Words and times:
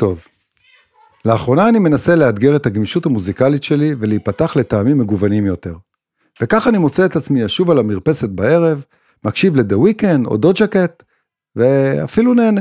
טוב. 0.00 0.24
לאחרונה 1.24 1.68
אני 1.68 1.78
מנסה 1.78 2.14
לאתגר 2.14 2.56
את 2.56 2.66
הגמישות 2.66 3.06
המוזיקלית 3.06 3.62
שלי 3.62 3.94
ולהיפתח 3.98 4.56
לטעמים 4.56 4.98
מגוונים 4.98 5.46
יותר. 5.46 5.74
וכך 6.42 6.66
אני 6.66 6.78
מוצא 6.78 7.06
את 7.06 7.16
עצמי 7.16 7.40
ישוב 7.40 7.70
על 7.70 7.78
המרפסת 7.78 8.28
בערב, 8.28 8.84
מקשיב 9.24 9.56
ל"דה 9.56 9.76
Weeknd 9.76 10.26
או 10.26 10.36
דוג'ה 10.36 10.66
קט, 10.66 11.02
ואפילו 11.56 12.34
נהנה. 12.34 12.60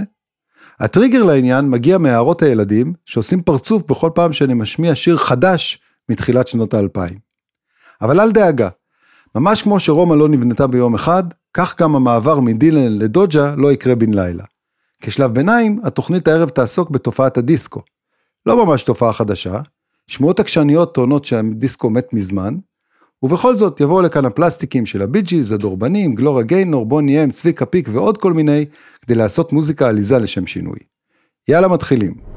הטריגר 0.80 1.23
לעניין 1.23 1.70
מגיע 1.70 1.98
מהערות 1.98 2.41
הילדים 2.41 2.94
שעושים 3.05 3.42
פרצוף 3.42 3.84
בכל 3.90 4.09
פעם 4.16 4.34
שאני 4.34 4.53
משמיע 4.53 4.95
שיר 4.95 5.16
חדש 5.16 5.81
מתחילת 6.09 6.48
שנות 6.48 6.73
האלפיים. 6.73 7.20
אבל 8.02 8.20
אל 8.20 8.31
דאגה, 8.31 8.70
ממש 9.36 9.62
כמו 9.62 9.80
שרומא 9.80 10.16
לא 10.16 10.30
נבנתה 10.30 10.67
ביום 10.67 10.95
אחד, 10.95 11.23
כך 11.53 11.81
גם 11.81 11.95
המעבר 11.95 12.40
מדילן 12.40 13.00
לדוג'ה 13.00 13.56
לא 13.56 13.72
יקרה 13.72 13.95
בן 13.95 14.14
לילה. 14.14 14.44
כשלב 15.02 15.34
ביניים, 15.34 15.80
התוכנית 15.84 16.27
הערב 16.27 16.49
תעסוק 16.49 16.89
בתופעת 16.89 17.38
הדיסקו. 17.38 17.81
לא 18.45 18.66
ממש 18.66 18.84
תופעה 18.84 19.13
חדשה, 19.13 19.62
שמועות 20.08 20.39
עקשניות 20.39 20.94
טוענות 20.94 21.25
שהדיסקו 21.25 21.89
מת 21.89 22.13
מזמן, 22.13 22.55
ובכל 23.23 23.58
זאת 23.58 23.80
יבואו 23.80 24.02
לכאן 24.02 24.25
הפלסטיקים 24.25 24.86
של 24.86 25.02
הבי 25.02 25.22
ג'יז, 25.22 25.52
הדורבנים, 25.52 26.16
גלורה 26.16 26.44
גיינור, 26.44 26.86
בוני 26.86 27.23
אם, 27.23 27.31
צביקה 27.31 27.66
פיק 27.66 27.89
ועוד 27.91 28.17
כל 28.17 28.33
מיני, 28.33 28.66
כדי 29.02 29.16
לעשות 29.16 29.53
מוזיקה 29.53 29.88
עליזה 29.88 30.17
לשם 30.17 30.47
שינוי. 30.47 30.80
יאללה 31.47 31.67
מתחילים. 31.67 32.28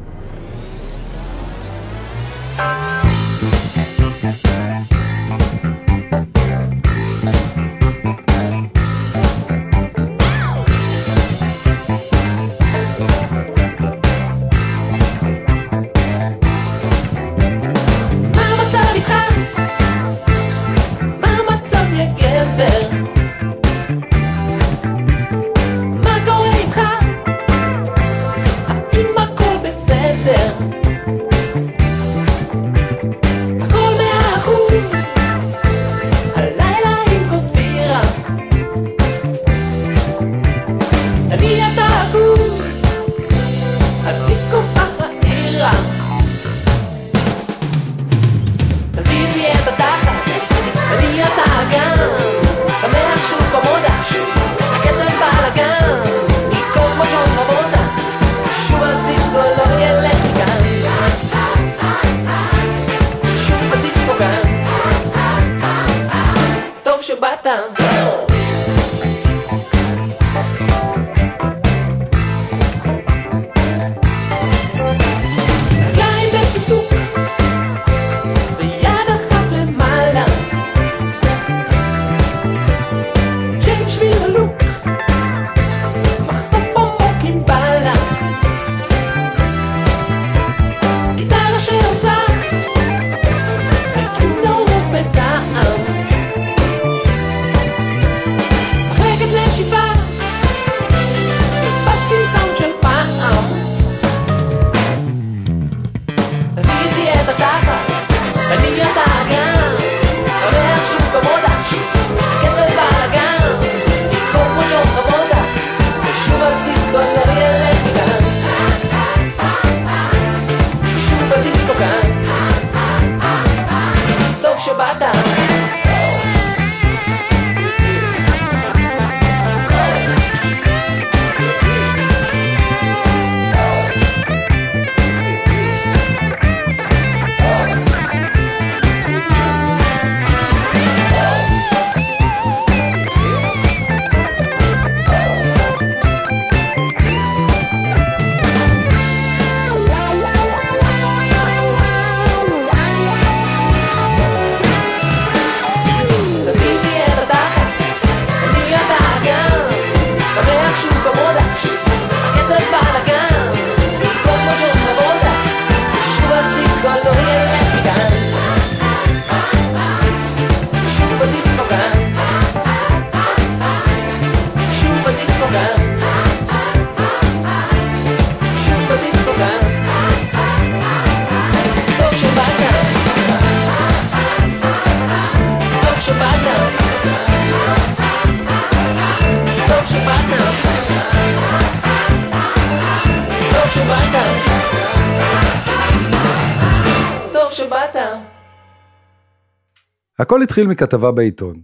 הכל 200.23 200.43
התחיל 200.43 200.67
מכתבה 200.67 201.13
בעיתון. 201.13 201.61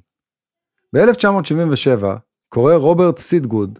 ב-1977 0.96 2.04
קורא 2.48 2.74
רוברט 2.74 3.18
סידגוד, 3.18 3.78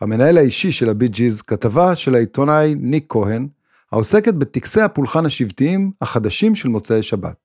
המנהל 0.00 0.38
האישי 0.38 0.72
של 0.72 0.88
הבי 0.88 1.08
ג'יז, 1.08 1.42
כתבה 1.42 1.94
של 1.94 2.14
העיתונאי 2.14 2.74
ניק 2.74 3.04
כהן, 3.08 3.48
העוסקת 3.92 4.34
בטקסי 4.34 4.80
הפולחן 4.80 5.26
השבטיים 5.26 5.92
החדשים 6.00 6.54
של 6.54 6.68
מוצאי 6.68 7.02
שבת. 7.02 7.36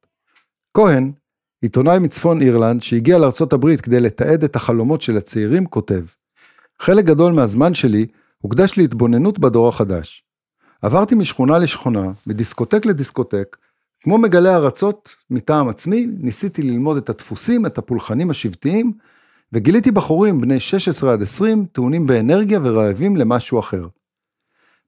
כהן, 0.74 1.12
עיתונאי 1.62 2.00
מצפון 2.00 2.42
אירלנד 2.42 2.82
שהגיע 2.82 3.18
לארצות 3.18 3.54
הברית 3.54 3.82
כדי 3.82 4.00
לתעד 4.00 4.44
את 4.44 4.56
החלומות 4.56 5.02
של 5.02 5.18
הצעירים, 5.18 5.66
כותב 5.66 6.04
חלק 6.80 7.06
גדול 7.06 7.34
מהזמן 7.34 7.74
שלי 7.74 8.06
הוקדש 8.38 8.78
להתבוננות 8.78 9.40
בדור 9.40 9.68
החדש. 9.68 10.24
עברתי 10.82 11.16
משכונה 11.16 11.58
לשכונה, 11.58 12.12
מדיסקוטק 12.28 12.86
לדיסקוטק, 12.86 13.58
כמו 14.06 14.18
מגלה 14.18 14.56
ארצות 14.56 15.16
מטעם 15.30 15.68
עצמי, 15.68 16.08
ניסיתי 16.20 16.62
ללמוד 16.62 16.98
את 16.98 17.10
הדפוסים, 17.10 17.66
את 17.66 17.78
הפולחנים 17.78 18.30
השבטיים, 18.30 18.94
וגיליתי 19.54 19.92
בחורים 19.92 20.42
בני 20.42 20.60
16 20.60 21.14
עד 21.14 21.22
20 21.22 21.66
טעונים 21.66 22.06
באנרגיה 22.06 22.60
ורעבים 22.64 23.16
למשהו 23.16 23.60
אחר. 23.60 23.88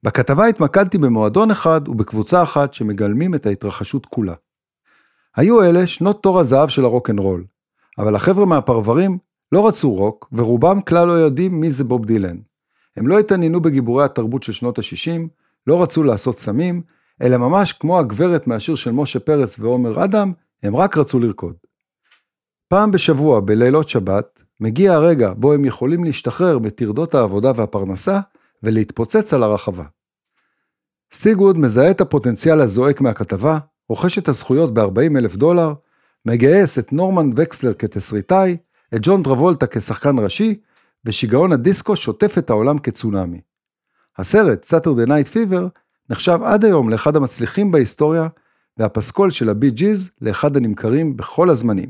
בכתבה 0.02 0.46
התמקדתי 0.46 0.98
במועדון 0.98 1.50
אחד 1.50 1.88
ובקבוצה 1.88 2.42
אחת 2.42 2.74
שמגלמים 2.74 3.34
את 3.34 3.46
ההתרחשות 3.46 4.06
כולה. 4.06 4.34
היו 5.36 5.62
אלה 5.62 5.86
שנות 5.86 6.22
תור 6.22 6.40
הזהב 6.40 6.68
של 6.68 6.84
הרוקנרול, 6.84 7.44
אבל 7.98 8.14
החבר'ה 8.16 8.46
מהפרברים 8.46 9.18
לא 9.52 9.68
רצו 9.68 9.90
רוק, 9.90 10.28
ורובם 10.32 10.80
כלל 10.80 11.06
לא 11.06 11.12
יודעים 11.12 11.60
מי 11.60 11.70
זה 11.70 11.84
בוב 11.84 12.04
דילן. 12.04 12.36
הם 12.96 13.06
לא 13.06 13.18
התעניינו 13.18 13.60
בגיבורי 13.60 14.04
התרבות 14.04 14.42
של 14.42 14.52
שנות 14.52 14.78
ה-60, 14.78 15.28
לא 15.66 15.82
רצו 15.82 16.02
לעשות 16.02 16.38
סמים, 16.38 16.82
אלא 17.22 17.36
ממש 17.36 17.72
כמו 17.72 17.98
הגברת 17.98 18.46
מהשיר 18.46 18.74
של 18.74 18.90
משה 18.90 19.20
פרץ 19.20 19.56
ועומר 19.58 20.04
אדם, 20.04 20.32
הם 20.62 20.76
רק 20.76 20.96
רצו 20.96 21.18
לרקוד. 21.18 21.54
פעם 22.68 22.90
בשבוע, 22.90 23.40
בלילות 23.40 23.88
שבת, 23.88 24.42
מגיע 24.60 24.92
הרגע 24.92 25.32
בו 25.36 25.52
הם 25.52 25.64
יכולים 25.64 26.04
להשתחרר 26.04 26.58
מטרדות 26.58 27.14
העבודה 27.14 27.52
והפרנסה 27.56 28.20
ולהתפוצץ 28.62 29.34
על 29.34 29.42
הרחבה. 29.42 29.84
סטיגווד 31.12 31.58
מזהה 31.58 31.90
את 31.90 32.00
הפוטנציאל 32.00 32.60
הזועק 32.60 33.00
מהכתבה, 33.00 33.58
רוכש 33.88 34.18
את 34.18 34.28
הזכויות 34.28 34.74
ב-40 34.74 35.18
אלף 35.18 35.36
דולר, 35.36 35.72
מגייס 36.26 36.78
את 36.78 36.92
נורמן 36.92 37.30
וקסלר 37.36 37.74
כתסריטאי, 37.74 38.56
את 38.94 38.98
ג'ון 39.02 39.22
טרבולטה 39.22 39.66
כשחקן 39.66 40.18
ראשי, 40.18 40.60
ושיגעון 41.04 41.52
הדיסקו 41.52 41.96
שוטף 41.96 42.38
את 42.38 42.50
העולם 42.50 42.78
כצונאמי. 42.78 43.40
הסרט, 44.18 44.66
Saturday 44.66 45.08
Night 45.08 45.34
Fever, 45.34 45.68
נחשב 46.10 46.38
עד 46.44 46.64
היום 46.64 46.90
לאחד 46.90 47.16
המצליחים 47.16 47.70
בהיסטוריה, 47.70 48.28
והפסקול 48.78 49.30
של 49.30 49.48
הבי 49.48 49.70
ג'יז 49.70 50.10
לאחד 50.20 50.56
הנמכרים 50.56 51.16
בכל 51.16 51.50
הזמנים. 51.50 51.88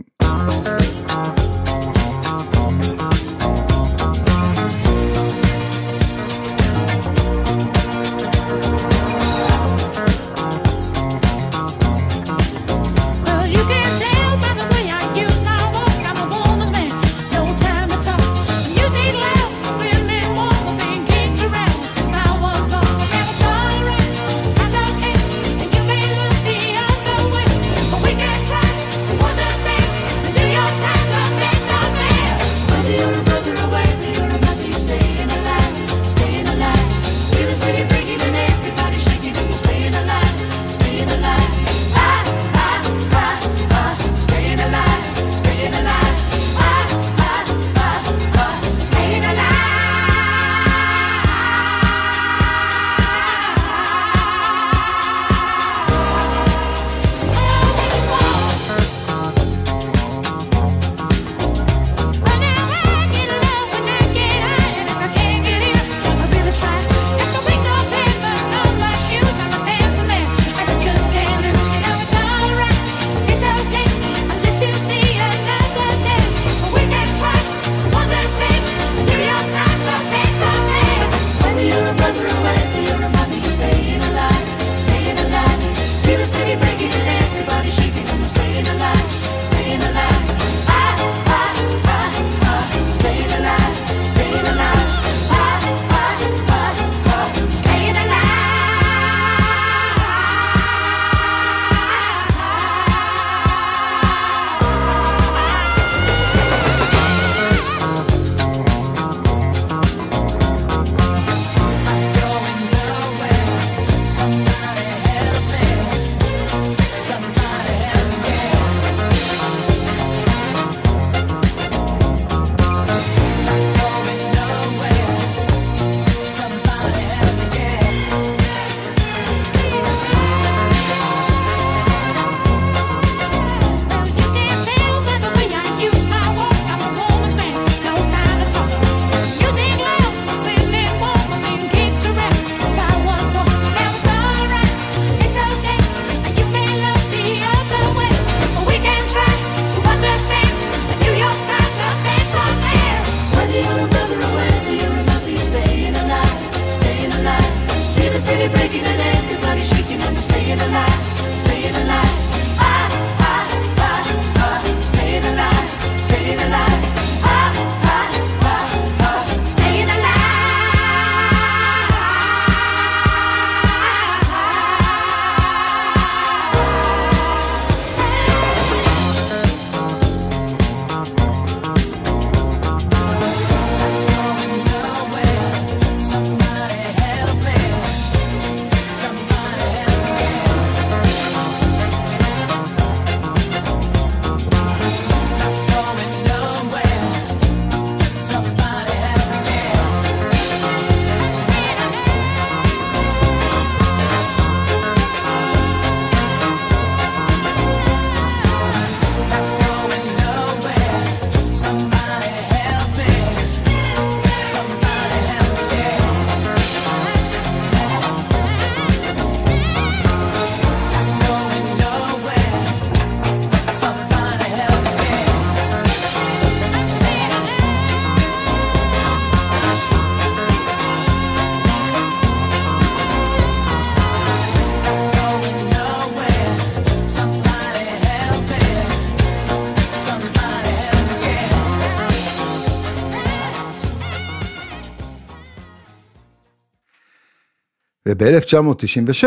וב-1996 248.08 249.26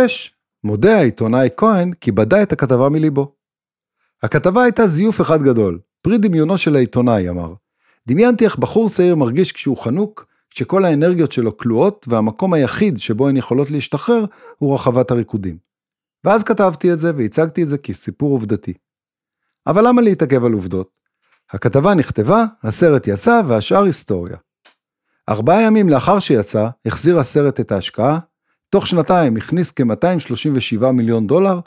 מודה 0.64 0.98
העיתונאי 0.98 1.50
כהן 1.58 1.94
כי 1.94 2.12
בדה 2.12 2.44
את 2.44 2.52
הכתבה 2.52 2.90
מליבו. 2.90 3.36
הכתבה 4.24 4.64
הייתה 4.64 4.88
זיוף 4.88 5.22
אחד 5.22 5.44
גדול, 5.44 5.80
פרי 6.02 6.18
דמיונו 6.18 6.58
של 6.58 6.76
העיתונאי, 6.76 7.30
אמר. 7.30 7.54
דמיינתי 8.08 8.46
איך 8.46 8.58
בחור 8.58 8.90
צעיר 8.90 9.16
מרגיש 9.16 9.52
כשהוא 9.52 9.78
חנוק, 9.78 10.26
שכל 10.50 10.86
האנרגיות 10.86 11.32
שלו 11.32 11.58
כלואות 11.58 12.06
והמקום 12.10 12.54
היחיד 12.54 13.00
שבו 13.00 13.28
הן 13.28 13.38
יכולות 13.38 13.72
להשתחרר 13.72 14.26
הוא 14.58 14.76
רחבת 14.76 15.12
הריקודים. 15.12 15.58
ואז 16.24 16.44
כתבתי 16.44 16.94
את 16.94 17.00
זה 17.00 17.12
והצגתי 17.18 17.64
את 17.64 17.70
זה 17.70 17.78
כסיפור 17.78 18.32
עובדתי. 18.32 18.74
אבל 19.68 19.88
למה 19.88 20.02
להתעכב 20.02 20.46
על 20.46 20.54
עובדות? 20.54 20.90
הכתבה 21.52 21.94
נכתבה, 21.94 22.46
הסרט 22.64 23.08
יצא 23.08 23.42
והשאר 23.48 23.84
היסטוריה. 23.84 24.38
ארבעה 25.30 25.62
ימים 25.62 25.90
לאחר 25.90 26.20
שיצא, 26.20 26.68
החזיר 26.86 27.20
הסרט 27.20 27.60
את 27.60 27.72
ההשקעה, 27.72 28.20
תוך 28.72 28.88
שנתיים 28.88 29.38
הכניס 29.38 29.72
כ-237 29.72 30.92
מיליון 30.92 31.28
דולר, 31.28 31.60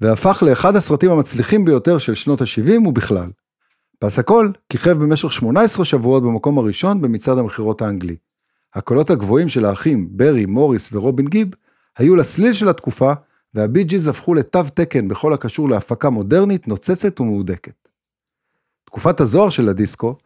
והפך 0.00 0.42
לאחד 0.46 0.76
הסרטים 0.76 1.10
המצליחים 1.10 1.64
ביותר 1.64 1.98
של 1.98 2.14
שנות 2.14 2.40
ה-70 2.40 2.88
ובכלל. 2.88 3.30
פס 3.98 4.18
הכל 4.18 4.50
כיכב 4.68 4.92
במשך 4.92 5.32
18 5.32 5.84
שבועות 5.84 6.22
במקום 6.22 6.58
הראשון 6.58 7.00
במצעד 7.00 7.38
המכירות 7.38 7.82
האנגלי. 7.82 8.16
הקולות 8.74 9.10
הגבוהים 9.10 9.48
של 9.48 9.64
האחים 9.64 10.08
ברי, 10.10 10.46
מוריס 10.46 10.92
ורובין 10.92 11.28
גיב 11.28 11.48
היו 11.98 12.16
לצליל 12.16 12.52
של 12.52 12.68
התקופה, 12.68 13.12
והבי 13.54 13.84
ג'יז 13.84 14.08
הפכו 14.08 14.34
לתו 14.34 14.62
תקן 14.74 15.08
בכל 15.08 15.32
הקשור 15.32 15.68
להפקה 15.68 16.10
מודרנית, 16.10 16.68
נוצצת 16.68 17.20
ומהודקת. 17.20 17.88
תקופת 18.84 19.20
הזוהר 19.20 19.50
של 19.50 19.68
הדיסקו, 19.68 20.16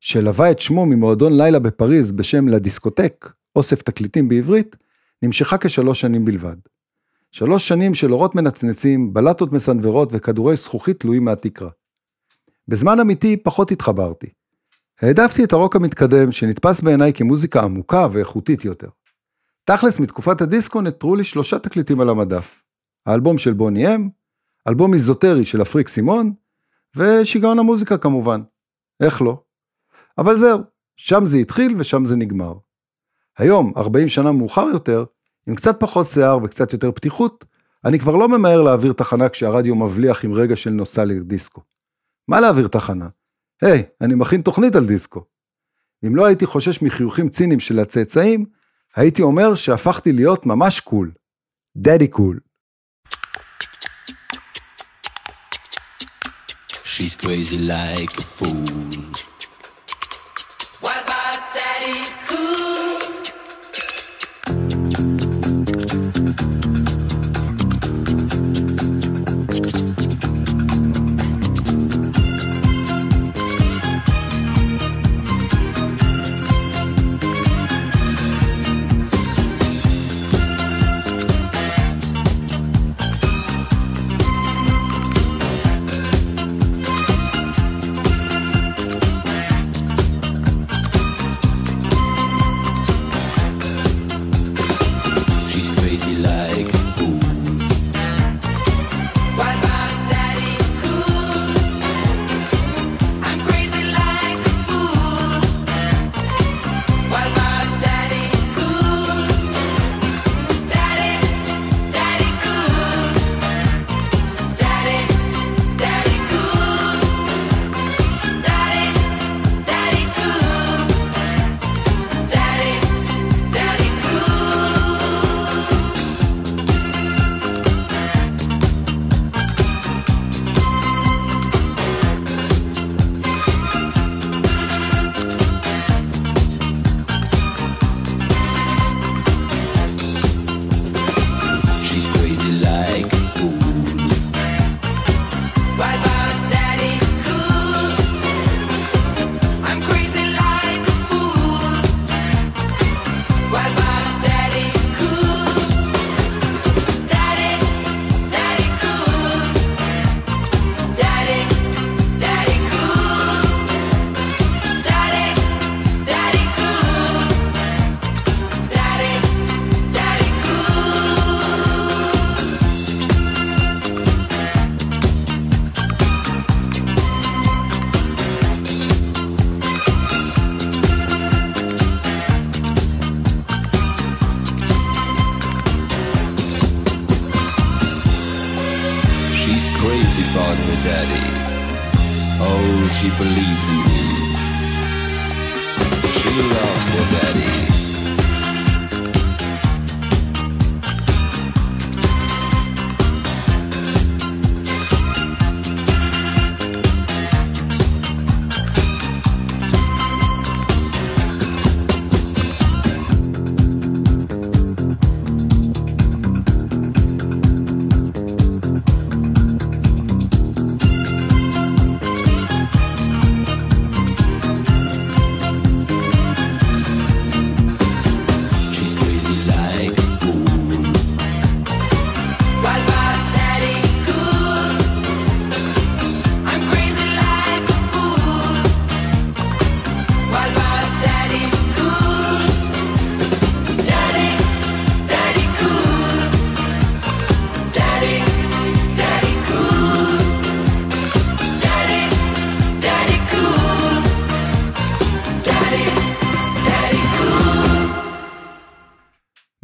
שלווה 0.00 0.50
את 0.50 0.58
שמו 0.58 0.86
ממועדון 0.86 1.36
לילה 1.36 1.58
בפריז 1.58 2.12
בשם 2.12 2.48
לדיסקוטק, 2.48 3.32
אוסף 3.56 3.82
תקליטים 3.82 4.28
בעברית, 4.28 4.76
נמשכה 5.24 5.58
כשלוש 5.58 6.00
שנים 6.00 6.24
בלבד. 6.24 6.56
שלוש 7.32 7.68
שנים 7.68 7.94
של 7.94 8.12
אורות 8.12 8.34
מנצנצים, 8.34 9.12
בלטות 9.12 9.52
מסנוורות 9.52 10.08
וכדורי 10.12 10.56
זכוכית 10.56 11.00
תלויים 11.00 11.24
מהתקרה. 11.24 11.70
בזמן 12.68 13.00
אמיתי 13.00 13.36
פחות 13.36 13.70
התחברתי. 13.70 14.26
העדפתי 15.02 15.44
את 15.44 15.52
הרוק 15.52 15.76
המתקדם 15.76 16.32
שנתפס 16.32 16.80
בעיניי 16.80 17.12
כמוזיקה 17.12 17.62
עמוקה 17.62 18.06
ואיכותית 18.12 18.64
יותר. 18.64 18.88
תכלס 19.64 20.00
מתקופת 20.00 20.40
הדיסקו 20.40 20.80
נותרו 20.80 21.16
לי 21.16 21.24
שלושה 21.24 21.58
תקליטים 21.58 22.00
על 22.00 22.08
המדף. 22.08 22.62
האלבום 23.06 23.38
של 23.38 23.52
בוני 23.52 23.94
אם, 23.94 24.08
אלבום 24.68 24.94
איזוטרי 24.94 25.44
של 25.44 25.62
אפריק 25.62 25.88
סימון, 25.88 26.32
ושיגעון 26.96 27.58
המוזיקה 27.58 27.98
כמובן. 27.98 28.42
איך 29.00 29.22
לא? 29.22 29.42
אבל 30.18 30.36
זהו, 30.36 30.58
שם 30.96 31.26
זה 31.26 31.38
התחיל 31.38 31.74
ושם 31.78 32.04
זה 32.04 32.16
נגמר. 32.16 32.54
היום, 33.38 33.72
40 33.76 34.08
שנה 34.08 34.32
מאוחר 34.32 34.66
יותר, 34.72 35.04
עם 35.46 35.54
קצת 35.54 35.76
פחות 35.80 36.08
שיער 36.08 36.38
וקצת 36.44 36.72
יותר 36.72 36.92
פתיחות, 36.92 37.44
אני 37.84 37.98
כבר 37.98 38.16
לא 38.16 38.28
ממהר 38.28 38.62
להעביר 38.62 38.92
תחנה 38.92 39.28
כשהרדיו 39.28 39.74
מבליח 39.74 40.24
עם 40.24 40.32
רגע 40.32 40.56
של 40.56 40.70
נוסטליה 40.70 41.20
דיסקו. 41.20 41.62
מה 42.28 42.40
להעביר 42.40 42.68
תחנה? 42.68 43.08
היי, 43.62 43.80
hey, 43.80 43.84
אני 44.00 44.14
מכין 44.14 44.42
תוכנית 44.42 44.76
על 44.76 44.86
דיסקו. 44.86 45.24
אם 46.06 46.16
לא 46.16 46.26
הייתי 46.26 46.46
חושש 46.46 46.82
מחיוכים 46.82 47.28
ציניים 47.28 47.60
של 47.60 47.78
הצאצאים, 47.78 48.44
הייתי 48.96 49.22
אומר 49.22 49.54
שהפכתי 49.54 50.12
להיות 50.12 50.46
ממש 50.46 50.80
קול. 50.80 51.10
דדי 51.76 52.08
קול. 52.08 52.40
She's 56.84 57.16
crazy 57.16 57.58
like 57.58 58.14
a 58.18 58.24
fool. 58.36 59.33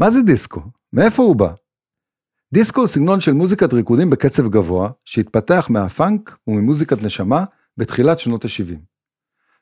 מה 0.00 0.10
זה 0.10 0.22
דיסקו? 0.22 0.60
מאיפה 0.92 1.22
הוא 1.22 1.36
בא? 1.36 1.48
דיסקו 2.52 2.80
הוא 2.80 2.88
סגנון 2.88 3.20
של 3.20 3.32
מוזיקת 3.32 3.72
ריקודים 3.72 4.10
בקצב 4.10 4.48
גבוה, 4.48 4.90
שהתפתח 5.04 5.66
מהפאנק 5.70 6.36
וממוזיקת 6.46 7.02
נשמה 7.02 7.44
בתחילת 7.76 8.18
שנות 8.20 8.44
ה-70. 8.44 8.76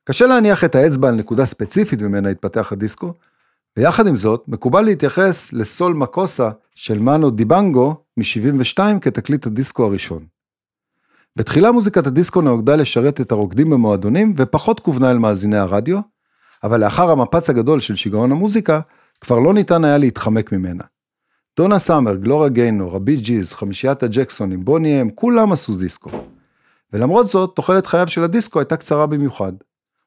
קשה 0.05 0.27
להניח 0.27 0.65
את 0.65 0.75
האצבע 0.75 1.09
על 1.09 1.15
נקודה 1.15 1.47
ספציפית 1.47 2.03
ממנה 2.03 2.29
התפתח 2.29 2.73
הדיסקו, 2.73 3.13
ויחד 3.77 4.07
עם 4.07 4.17
זאת, 4.17 4.45
מקובל 4.49 4.83
להתייחס 4.83 5.53
לסול 5.53 5.95
מקוסה 5.95 6.51
של 6.75 6.99
מנו 6.99 7.31
דיבנגו 7.31 7.97
מ-72 8.17 8.81
כתקליט 9.01 9.47
הדיסקו 9.47 9.85
הראשון. 9.85 10.27
בתחילה 11.37 11.73
מוזיקת 11.73 12.07
הדיסקו 12.07 12.41
נהוגדה 12.41 12.77
לשרת 12.77 13.21
את 13.21 13.33
הרוקדים 13.33 13.71
במועדונים 13.71 14.35
ופחות 14.37 14.81
כוונה 14.81 15.11
אל 15.11 15.19
מאזיני 15.19 15.59
הרדיו, 15.59 16.01
אבל 16.65 16.85
לאחר 16.85 17.11
המפץ 17.11 17.51
הגדול 17.51 17.81
של 17.81 17.97
שיגעון 17.97 18.33
המוזיקה, 18.33 18.81
כבר 19.21 19.39
לא 19.39 19.55
ניתן 19.55 19.85
היה 19.85 19.99
להתחמק 19.99 20.53
ממנה. 20.53 20.85
דונה 21.57 21.79
סאמר, 21.79 22.17
גלורה 22.17 22.49
גיינו, 22.49 22.93
רבי 22.93 23.17
ג'יז, 23.17 23.53
חמישיית 23.53 24.03
הג'קסונים, 24.03 24.65
בוני 24.65 25.03
אם, 25.03 25.11
כולם 25.11 25.53
עשו 25.53 25.77
דיסקו. 25.77 26.11
ולמרות 26.93 27.29
זאת, 27.29 27.57
תוחלת 27.57 27.87
חייו 27.87 28.09
של 28.09 28.25
הדיסקו 28.25 28.59
הייתה 28.59 28.77
קצרה 28.77 29.07
במיוחד. 29.07 29.53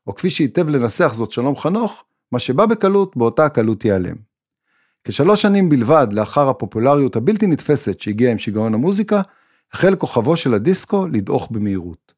או 0.08 0.16
כפי 0.16 0.30
שהיטב 0.30 0.70
לנסח 0.70 1.14
זאת 1.16 1.32
שלום 1.32 1.56
חנוך, 1.56 2.04
מה 2.32 2.40
שבא 2.40 2.66
בקלות, 2.66 3.18
באותה 3.18 3.46
הקלות 3.46 3.86
ייעלם. 3.86 4.16
כשלוש 5.04 5.42
שנים 5.42 5.70
בלבד 5.70 6.08
לאחר 6.12 6.50
הפופולריות 6.50 7.16
הבלתי 7.16 7.48
נתפסת 7.48 8.00
שהגיעה 8.00 8.32
עם 8.32 8.38
שיגעון 8.38 8.74
המוזיקה, 8.74 9.22
החל 9.74 9.96
כוכבו 9.96 10.38
של 10.38 10.54
הדיסקו 10.54 11.08
לדעוך 11.08 11.52
במהירות. 11.52 12.14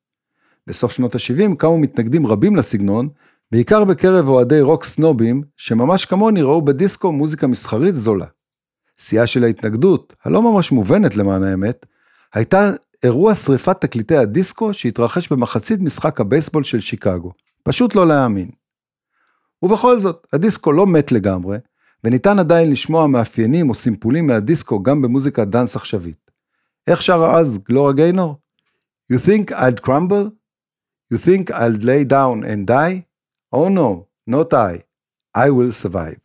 בסוף 0.68 0.92
שנות 0.92 1.16
ה-70 1.16 1.56
קמו 1.58 1.78
מתנגדים 1.78 2.28
רבים 2.28 2.56
לסגנון, 2.56 3.10
בעיקר 3.54 3.84
בקרב 3.84 4.28
אוהדי 4.28 4.62
רוק 4.62 4.84
סנובים, 4.84 5.44
שממש 5.58 6.06
כמוני 6.06 6.42
ראו 6.42 6.62
בדיסקו 6.62 7.12
מוזיקה 7.12 7.48
מסחרית 7.48 7.96
זולה. 7.96 8.26
שיאה 8.98 9.28
של 9.28 9.44
ההתנגדות, 9.44 10.14
הלא 10.24 10.42
ממש 10.42 10.72
מובנת 10.72 11.16
למען 11.16 11.44
האמת, 11.44 11.86
הייתה 12.34 12.72
אירוע 13.04 13.36
שריפת 13.36 13.82
תקליטי 13.82 14.18
הדיסקו 14.18 14.74
שהתרחש 14.74 15.32
במחצית 15.32 15.80
משחק 15.80 16.22
הבייסבול 16.22 16.64
של 16.64 16.80
שיקגו. 16.80 17.32
פשוט 17.64 17.96
לא 17.96 18.08
להאמין. 18.08 18.50
ובכל 19.64 20.00
זאת, 20.00 20.28
הדיסקו 20.34 20.72
לא 20.72 20.88
מת 20.88 21.12
לגמרי, 21.12 21.58
וניתן 22.04 22.40
עדיין 22.40 22.72
לשמוע 22.72 23.08
מאפיינים 23.08 23.70
או 23.70 23.76
סימפולים 23.76 24.28
מהדיסקו 24.28 24.84
גם 24.84 25.02
במוזיקת 25.02 25.48
דאנס 25.48 25.76
עכשווית. 25.76 26.32
איך 26.88 27.02
שרה 27.02 27.40
אז 27.40 27.58
גלורה 27.58 27.94
גיינור? 27.94 28.38
You 29.12 29.16
think 29.16 29.52
I'd 29.52 29.86
crumble? 29.86 30.30
You 31.14 31.18
think 31.18 31.52
I'd 31.52 31.84
lay 31.84 32.04
down 32.10 32.44
and 32.44 32.68
die? 32.68 33.13
Oh 33.56 33.68
no, 33.70 34.08
not 34.26 34.52
I. 34.52 34.84
I 35.36 35.52
will 35.52 35.72
survive. 35.72 36.20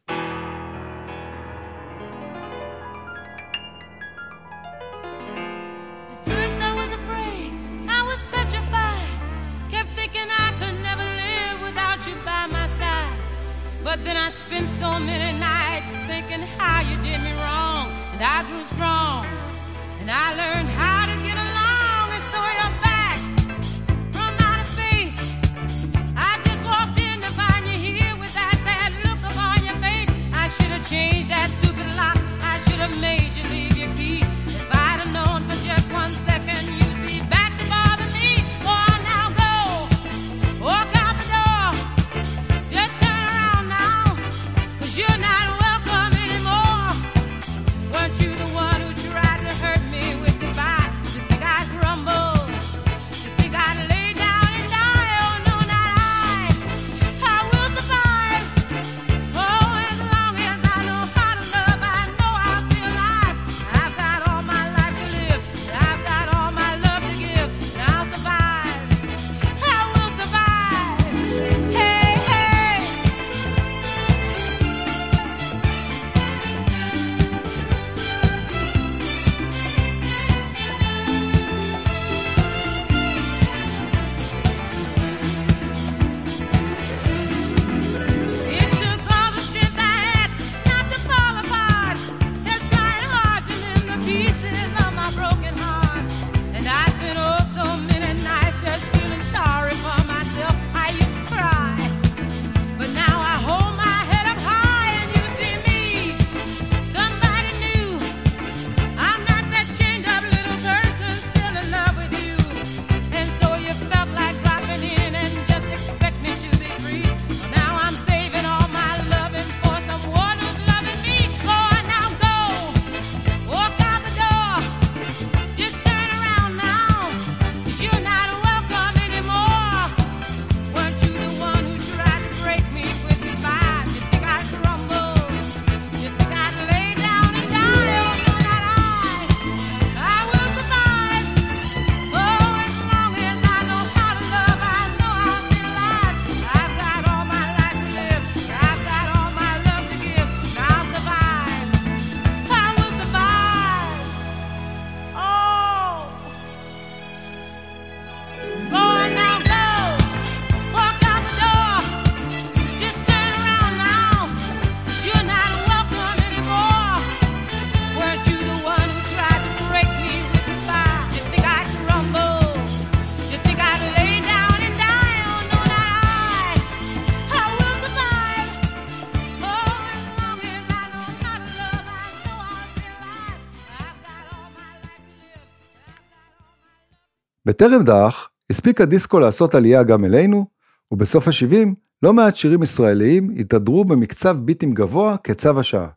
בטרם 187.48 187.84
דעך, 187.84 188.28
הספיק 188.50 188.80
הדיסקו 188.80 189.18
לעשות 189.18 189.54
עלייה 189.54 189.82
גם 189.82 190.04
אלינו, 190.04 190.46
ובסוף 190.90 191.28
ה-70 191.28 191.68
לא 192.02 192.12
מעט 192.12 192.36
שירים 192.36 192.62
ישראליים 192.62 193.30
התהדרו 193.38 193.84
במקצב 193.84 194.36
ביטים 194.36 194.74
גבוה 194.74 195.16
כצו 195.24 195.60
השעה. 195.60 195.88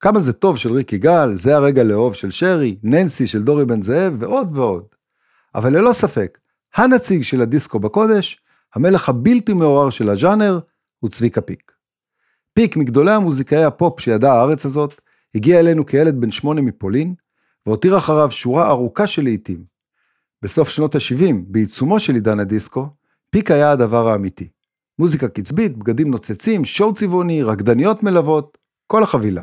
כמה 0.00 0.20
זה 0.20 0.32
טוב 0.32 0.56
של 0.56 0.72
ריק 0.72 0.92
יגאל, 0.92 1.36
זה 1.36 1.56
הרגע 1.56 1.82
לאהוב 1.82 2.14
של 2.14 2.30
שרי, 2.30 2.78
ננסי 2.82 3.26
של 3.26 3.42
דורי 3.42 3.64
בן 3.64 3.82
זאב 3.82 4.14
ועוד 4.18 4.58
ועוד. 4.58 4.84
אבל 5.54 5.76
ללא 5.76 5.92
ספק, 5.92 6.38
הנציג 6.74 7.22
של 7.22 7.40
הדיסקו 7.42 7.78
בקודש, 7.78 8.40
המלך 8.74 9.08
הבלתי 9.08 9.52
מעורר 9.52 9.90
של 9.90 10.10
הז'אנר, 10.10 10.58
הוא 10.98 11.10
צביקה 11.10 11.40
פיק. 11.40 11.72
פיק, 12.54 12.76
מגדולי 12.76 13.12
המוזיקאי 13.12 13.64
הפופ 13.64 14.00
שידעה 14.00 14.38
הארץ 14.38 14.66
הזאת, 14.66 14.94
הגיע 15.34 15.60
אלינו 15.60 15.86
כילד 15.86 16.20
בן 16.20 16.30
שמונה 16.30 16.60
מפולין, 16.60 17.14
והותיר 17.66 17.96
אחריו 17.96 18.30
שורה 18.30 18.68
ארוכה 18.68 19.06
של 19.06 19.22
לעיתים. 19.22 19.77
בסוף 20.42 20.68
שנות 20.68 20.94
ה-70, 20.94 21.34
בעיצומו 21.46 22.00
של 22.00 22.14
עידן 22.14 22.40
הדיסקו, 22.40 22.88
פיק 23.30 23.50
היה 23.50 23.70
הדבר 23.70 24.08
האמיתי. 24.08 24.48
מוזיקה 24.98 25.28
קצבית, 25.28 25.76
בגדים 25.76 26.10
נוצצים, 26.10 26.64
שואו 26.64 26.94
צבעוני, 26.94 27.42
רקדניות 27.42 28.02
מלוות, 28.02 28.58
כל 28.86 29.02
החבילה. 29.02 29.42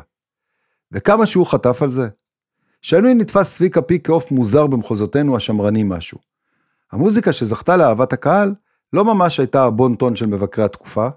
וכמה 0.91 1.25
שהוא 1.25 1.45
חטף 1.45 1.81
על 1.81 1.91
זה. 1.91 2.07
שנוי 2.81 3.13
נתפס 3.13 3.55
צביקה 3.55 3.81
פיק 3.81 4.07
כעוף 4.07 4.31
מוזר 4.31 4.67
במחוזותינו 4.67 5.37
השמרנים 5.37 5.89
משהו. 5.89 6.17
המוזיקה 6.91 7.33
שזכתה 7.33 7.77
לאהבת 7.77 8.13
הקהל 8.13 8.55
לא 8.93 9.05
ממש 9.05 9.39
הייתה 9.39 9.63
הבון 9.63 9.95
טון 9.95 10.15
של 10.15 10.25
מבקרי 10.25 10.65
התקופה, 10.65 11.07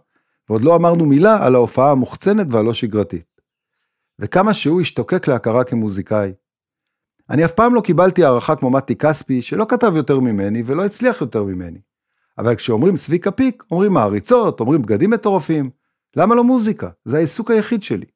ועוד 0.48 0.62
לא 0.62 0.76
אמרנו 0.76 1.06
מילה 1.06 1.46
על 1.46 1.54
ההופעה 1.54 1.90
המוחצנת 1.90 2.46
והלא 2.50 2.74
שגרתית. 2.74 3.40
וכמה 4.18 4.54
שהוא 4.54 4.80
השתוקק 4.80 5.28
להכרה 5.28 5.64
כמוזיקאי. 5.64 6.32
אני 7.30 7.44
אף 7.44 7.52
פעם 7.52 7.74
לא 7.74 7.80
קיבלתי 7.80 8.24
הערכה 8.24 8.56
כמו 8.56 8.70
מתי 8.70 8.96
כספי, 8.96 9.42
שלא 9.42 9.66
כתב 9.68 9.92
יותר 9.96 10.20
ממני 10.20 10.62
ולא 10.66 10.84
הצליח 10.84 11.20
יותר 11.20 11.42
ממני. 11.42 11.78
אבל 12.38 12.54
כשאומרים 12.54 12.96
צביקה 12.96 13.30
פיק, 13.30 13.64
אומרים 13.70 13.92
מעריצות, 13.92 14.60
אומרים 14.60 14.82
בגדים 14.82 15.10
מטורפים. 15.10 15.70
למה 16.16 16.34
לא 16.34 16.44
מוזיקה? 16.44 16.88
זה 17.04 17.16
העיסוק 17.16 17.50
היחיד 17.50 17.82
שלי. 17.82 18.06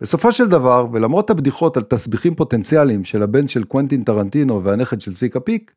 בסופו 0.00 0.32
של 0.32 0.48
דבר, 0.48 0.86
ולמרות 0.92 1.30
הבדיחות 1.30 1.76
על 1.76 1.82
תסביכים 1.82 2.34
פוטנציאליים 2.34 3.04
של 3.04 3.22
הבן 3.22 3.48
של 3.48 3.64
קוונטין 3.64 4.04
טרנטינו 4.04 4.64
והנכד 4.64 5.00
של 5.00 5.14
צביקה 5.14 5.40
פיק, 5.40 5.72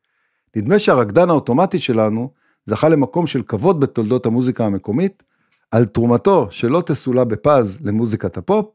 נדמה 0.55 0.79
שהרקדן 0.79 1.29
האוטומטי 1.29 1.79
שלנו 1.79 2.31
זכה 2.65 2.89
למקום 2.89 3.27
של 3.27 3.43
כבוד 3.43 3.79
בתולדות 3.79 4.25
המוזיקה 4.25 4.65
המקומית, 4.65 5.23
על 5.71 5.85
תרומתו 5.85 6.47
שלא 6.51 6.83
תסולא 6.85 7.23
בפז 7.23 7.79
למוזיקת 7.85 8.37
הפופ, 8.37 8.65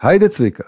היידה 0.00 0.28
צביקה. 0.28 0.64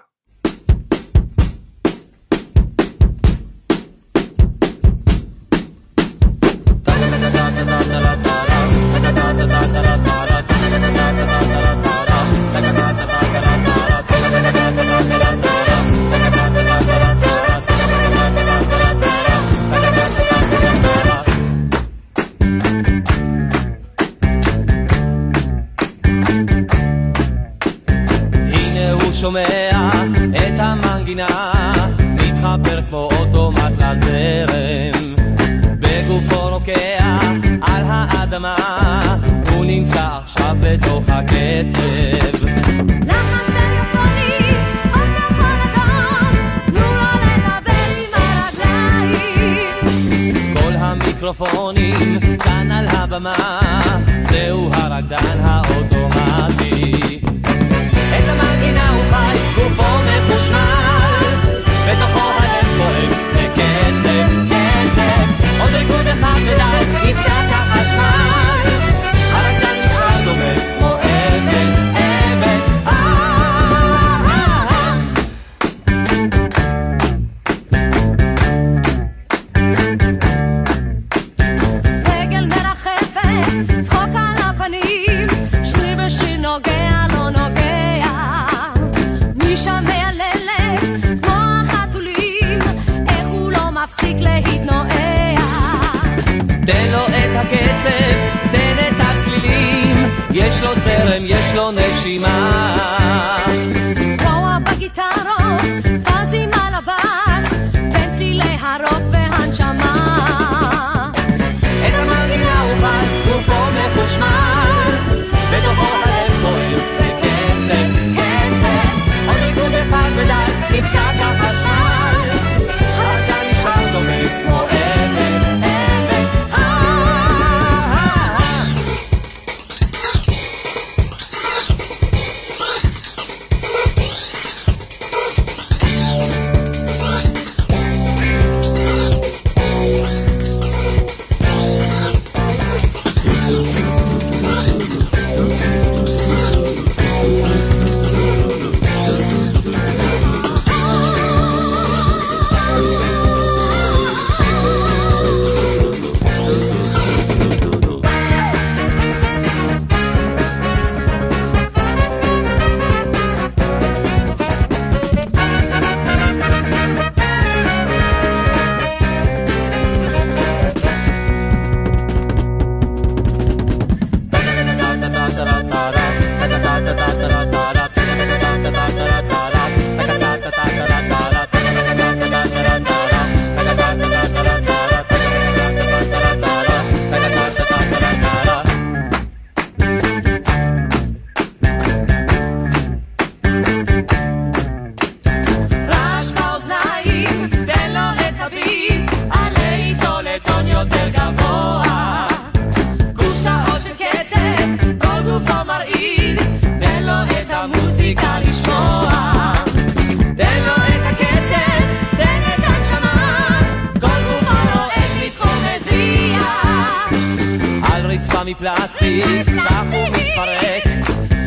מפלסטיק, 218.46 219.46
כך 219.64 219.82
הוא 219.92 220.08
מתפרק, 220.08 220.84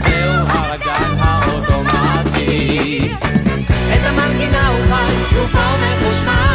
זהו 0.04 0.32
הרקדן 0.48 1.16
האוטומטי. 1.20 3.12
את 3.94 4.06
המנגינה 4.06 4.68
הוא 4.68 4.86
חי, 4.86 5.36
גופו 5.36 5.60
מחושמל, 5.82 6.47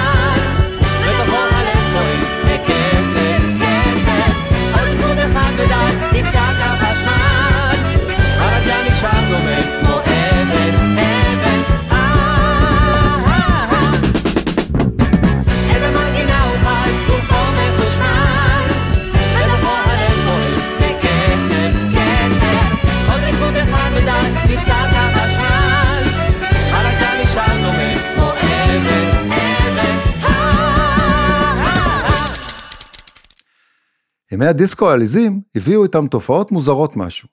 ימי 34.32 34.46
הדיסקו 34.46 34.90
העליזים 34.90 35.40
הביאו 35.54 35.82
איתם 35.84 36.06
תופעות 36.08 36.52
מוזרות 36.52 36.96
משהו. 36.96 37.28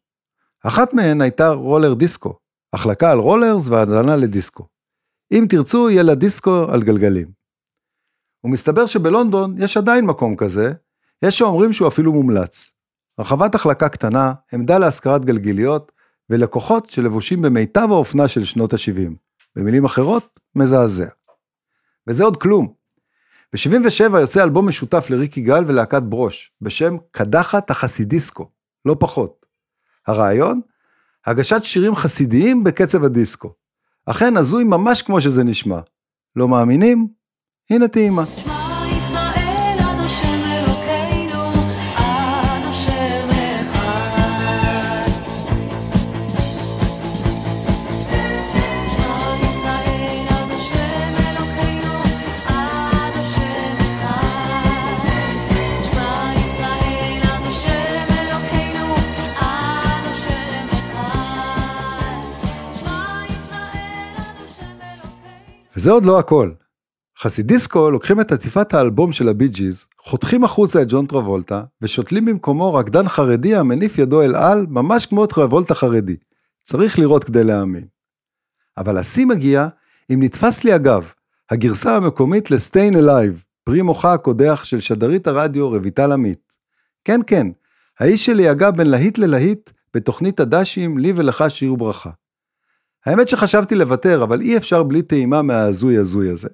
אחת 0.63 0.93
מהן 0.93 1.21
הייתה 1.21 1.49
רולר 1.49 1.93
דיסקו, 1.93 2.39
החלקה 2.73 3.11
על 3.11 3.17
רולרס 3.17 3.67
והאזנה 3.67 4.15
לדיסקו. 4.15 4.67
אם 5.31 5.45
תרצו, 5.49 5.89
יהיה 5.89 6.03
לה 6.03 6.15
דיסקו 6.15 6.65
על 6.71 6.83
גלגלים. 6.83 7.31
ומסתבר 8.43 8.85
שבלונדון 8.85 9.55
יש 9.57 9.77
עדיין 9.77 10.05
מקום 10.05 10.35
כזה, 10.35 10.73
יש 11.21 11.37
שאומרים 11.37 11.73
שהוא 11.73 11.87
אפילו 11.87 12.13
מומלץ. 12.13 12.77
רחבת 13.19 13.55
החלקה 13.55 13.89
קטנה, 13.89 14.33
עמדה 14.53 14.77
להשכרת 14.77 15.25
גלגיליות, 15.25 15.91
ולקוחות 16.29 16.89
שלבושים 16.89 17.41
במיטב 17.41 17.87
האופנה 17.91 18.27
של 18.27 18.43
שנות 18.43 18.73
ה-70. 18.73 19.11
במילים 19.55 19.85
אחרות, 19.85 20.39
מזעזע. 20.55 21.07
וזה 22.07 22.23
עוד 22.23 22.37
כלום. 22.37 22.78
ב-77 23.53 24.17
יוצא 24.19 24.43
אלבום 24.43 24.67
משותף 24.67 25.09
לריקי 25.09 25.41
גל 25.41 25.63
ולהקת 25.67 26.01
ברוש, 26.01 26.51
בשם 26.61 26.97
קדחת 27.11 27.71
החסידיסקו, 27.71 28.49
לא 28.85 28.95
פחות. 28.99 29.45
הרעיון? 30.07 30.61
הגשת 31.25 31.63
שירים 31.63 31.95
חסידיים 31.95 32.63
בקצב 32.63 33.03
הדיסקו. 33.03 33.53
אכן 34.05 34.37
הזוי 34.37 34.63
ממש 34.63 35.01
כמו 35.01 35.21
שזה 35.21 35.43
נשמע. 35.43 35.79
לא 36.35 36.47
מאמינים? 36.47 37.07
הנה 37.69 37.87
טעימה. 37.87 38.23
וזה 65.79 65.91
עוד 65.91 66.05
לא 66.05 66.19
הכל. 66.19 66.51
חסידיסקו 67.19 67.91
לוקחים 67.91 68.21
את 68.21 68.31
עטיפת 68.31 68.73
האלבום 68.73 69.11
של 69.11 69.29
הבי 69.29 69.47
ג'יז, 69.47 69.87
חותכים 70.01 70.43
החוצה 70.43 70.81
את 70.81 70.87
ג'ון 70.89 71.05
טרבולטה, 71.05 71.63
ושותלים 71.81 72.25
במקומו 72.25 72.73
רקדן 72.73 73.07
חרדי 73.07 73.55
המניף 73.55 73.97
ידו 73.97 74.21
אל 74.21 74.35
על, 74.35 74.65
ממש 74.69 75.05
כמו 75.05 75.25
טרבולטה 75.25 75.75
חרדי. 75.75 76.15
צריך 76.63 76.99
לראות 76.99 77.23
כדי 77.23 77.43
להאמין. 77.43 77.87
אבל 78.77 78.97
השיא 78.97 79.25
מגיע 79.25 79.67
אם 80.13 80.23
נתפס 80.23 80.63
לי 80.63 80.73
הגב, 80.73 81.11
הגרסה 81.49 81.95
המקומית 81.95 82.51
ל-Stayin' 82.51 82.95
Alive, 82.95 83.43
פרי 83.63 83.81
מוחה 83.81 84.13
הקודח 84.13 84.63
של 84.63 84.79
שדרית 84.79 85.27
הרדיו 85.27 85.69
רויטל 85.69 86.11
עמית. 86.11 86.53
כן 87.03 87.19
כן, 87.27 87.47
האיש 87.99 88.25
שלי 88.25 88.49
הגה 88.49 88.71
בין 88.71 88.89
להיט 88.89 89.17
ללהיט 89.17 89.71
בתוכנית 89.93 90.39
הדשים 90.39 90.97
לי 90.97 91.13
ולך 91.15 91.43
שיר 91.49 91.73
וברכה. 91.73 92.09
האמת 93.05 93.29
שחשבתי 93.29 93.75
לוותר, 93.75 94.23
אבל 94.23 94.41
אי 94.41 94.57
אפשר 94.57 94.83
בלי 94.83 95.01
טעימה 95.01 95.41
מההזוי 95.41 95.97
הזוי 95.97 96.29
הזה. 96.29 96.49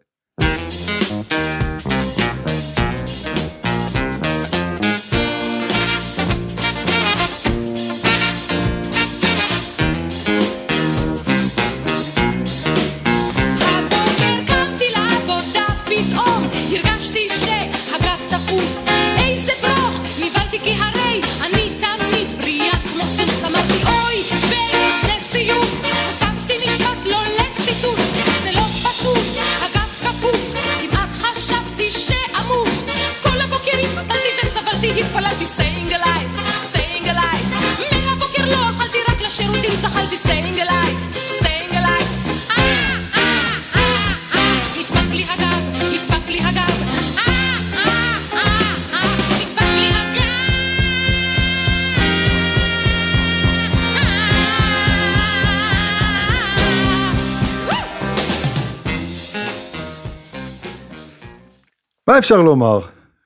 אפשר 62.26 62.42
לומר? 62.42 62.80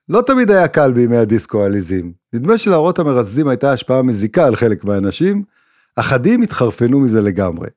לא 0.09 0.21
תמיד 0.21 0.51
היה 0.51 0.67
קל 0.67 0.91
בימי 0.91 1.17
הדיסקו 1.17 1.63
העליזים. 1.63 2.13
נדמה 2.33 2.57
שלהראות 2.57 2.99
המרצדים 2.99 3.47
הייתה 3.47 3.71
השפעה 3.71 4.01
מזיקה 4.01 4.45
על 4.45 4.55
חלק 4.55 4.83
מהאנשים, 4.83 5.43
אחדים 5.95 6.41
התחרפנו 6.41 6.99
מזה 6.99 7.21
לגמרי. 7.21 7.67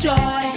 joy. 0.00 0.49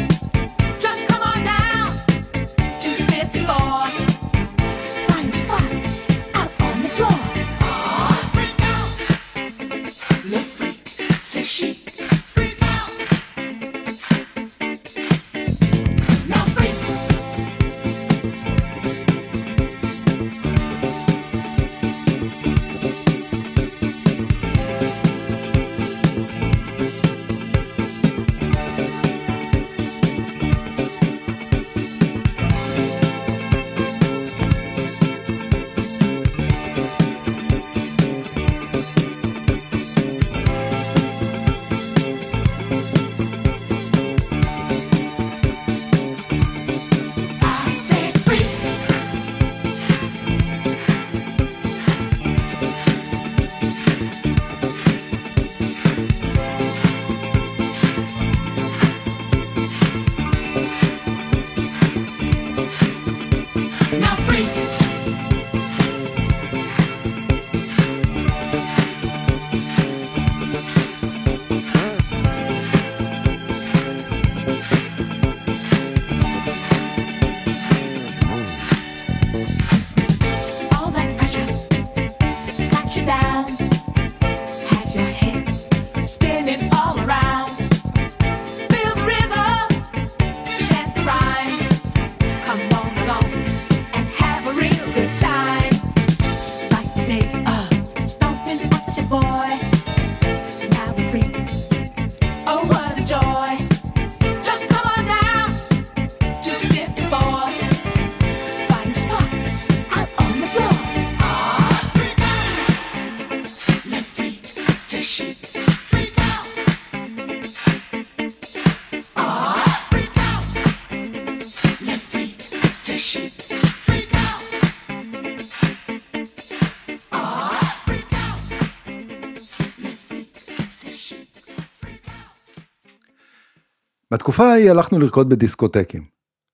בתקופה 134.24 134.44
ההיא 134.44 134.72
הלכנו 134.72 135.00
לרקוד 135.00 135.30
בדיסקוטקים. 135.30 136.06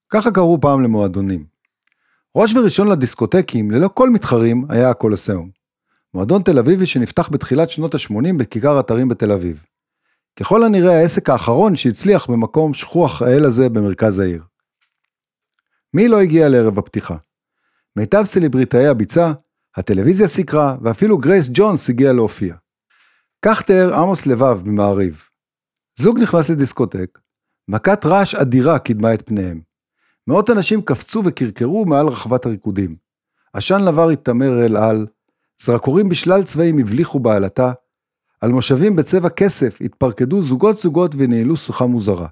ככה 0.09 0.31
קראו 0.31 0.61
פעם 0.61 0.83
למועדונים. 0.83 1.45
ראש 2.35 2.55
וראשון 2.55 2.87
לדיסקוטקים, 2.87 3.71
ללא 3.71 3.89
כל 3.93 4.09
מתחרים, 4.09 4.65
היה 4.69 4.89
הקולוסיאום. 4.89 5.49
מועדון 6.13 6.43
תל 6.43 6.59
אביבי 6.59 6.85
שנפתח 6.85 7.29
בתחילת 7.29 7.69
שנות 7.69 7.95
ה-80 7.95 8.37
בכיכר 8.39 8.79
אתרים 8.79 9.09
בתל 9.09 9.31
אביב. 9.31 9.63
ככל 10.39 10.63
הנראה 10.63 10.99
העסק 10.99 11.29
האחרון 11.29 11.75
שהצליח 11.75 12.29
במקום 12.29 12.73
שכוח 12.73 13.21
האל 13.21 13.45
הזה 13.45 13.69
במרכז 13.69 14.19
העיר. 14.19 14.43
מי 15.93 16.07
לא 16.07 16.21
הגיע 16.21 16.49
לערב 16.49 16.79
הפתיחה? 16.79 17.15
מיטב 17.95 18.23
סלבריטאי 18.23 18.87
הביצה, 18.87 19.33
הטלוויזיה 19.77 20.27
סיקרה, 20.27 20.75
ואפילו 20.81 21.17
גרייס 21.17 21.49
ג'ונס 21.53 21.89
הגיע 21.89 22.13
להופיע. 22.13 22.55
כך 23.45 23.61
תיאר 23.61 23.95
עמוס 23.95 24.25
לבב 24.25 24.61
ממעריב. 24.65 25.23
זוג 25.99 26.19
נכנס 26.19 26.49
לדיסקוטק, 26.49 27.19
מכת 27.71 28.05
רעש 28.05 28.35
אדירה 28.35 28.79
קידמה 28.79 29.13
את 29.13 29.23
פניהם. 29.25 29.61
מאות 30.27 30.49
אנשים 30.49 30.81
קפצו 30.81 31.21
וקרקרו 31.25 31.85
מעל 31.85 32.07
רחבת 32.07 32.45
הריקודים. 32.45 32.95
עשן 33.53 33.81
לבר 33.81 34.09
התעמר 34.09 34.65
אל 34.65 34.77
על, 34.77 35.07
זרקורים 35.61 36.09
בשלל 36.09 36.43
צבעים 36.43 36.79
הבליחו 36.79 37.19
בעלתה, 37.19 37.71
על 38.41 38.51
מושבים 38.51 38.95
בצבע 38.95 39.29
כסף 39.29 39.77
התפרקדו 39.81 40.41
זוגות 40.41 40.77
זוגות 40.77 41.15
וניהלו 41.17 41.57
שיחה 41.57 41.85
מוזרה. 41.85 42.27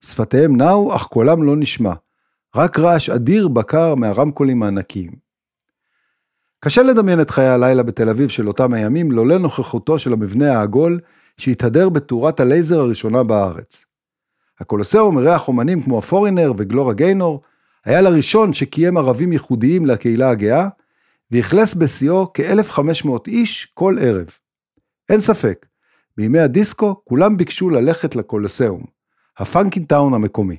שפתיהם 0.00 0.56
נעו, 0.56 0.96
אך 0.96 1.06
קולם 1.06 1.42
לא 1.42 1.56
נשמע. 1.56 1.92
רק 2.56 2.78
רעש 2.78 3.10
אדיר 3.10 3.48
בקר 3.48 3.94
מהרמקולים 3.94 4.62
הענקיים. 4.62 5.12
קשה 6.60 6.82
לדמיין 6.82 7.20
את 7.20 7.30
חיי 7.30 7.48
הלילה 7.48 7.82
בתל 7.82 8.08
אביב 8.08 8.28
של 8.28 8.48
אותם 8.48 8.72
הימים 8.72 9.12
לולא 9.12 9.38
נוכחותו 9.38 9.98
של 9.98 10.12
המבנה 10.12 10.58
העגול 10.58 11.00
שהתהדר 11.36 11.88
בתאורת 11.88 12.40
הלייזר 12.40 12.80
הראשונה 12.80 13.22
בארץ. 13.22 13.89
הקולוסיאום 14.60 15.18
אירח 15.18 15.48
אומנים 15.48 15.82
כמו 15.82 15.98
הפורינר 15.98 16.52
וגלוריה 16.56 16.94
גיינור, 16.94 17.42
היה 17.84 18.00
לראשון 18.00 18.52
שקיים 18.52 18.96
ערבים 18.96 19.32
ייחודיים 19.32 19.86
לקהילה 19.86 20.30
הגאה, 20.30 20.68
ואכלס 21.30 21.74
בשיאו 21.74 22.32
כ-1,500 22.34 23.10
איש 23.26 23.70
כל 23.74 23.96
ערב. 24.00 24.26
אין 25.08 25.20
ספק, 25.20 25.66
בימי 26.16 26.38
הדיסקו 26.38 27.04
כולם 27.04 27.36
ביקשו 27.36 27.70
ללכת 27.70 28.16
לקולוסיאום, 28.16 28.84
ה 29.38 29.46
Funkytown 29.46 30.14
המקומי. 30.14 30.56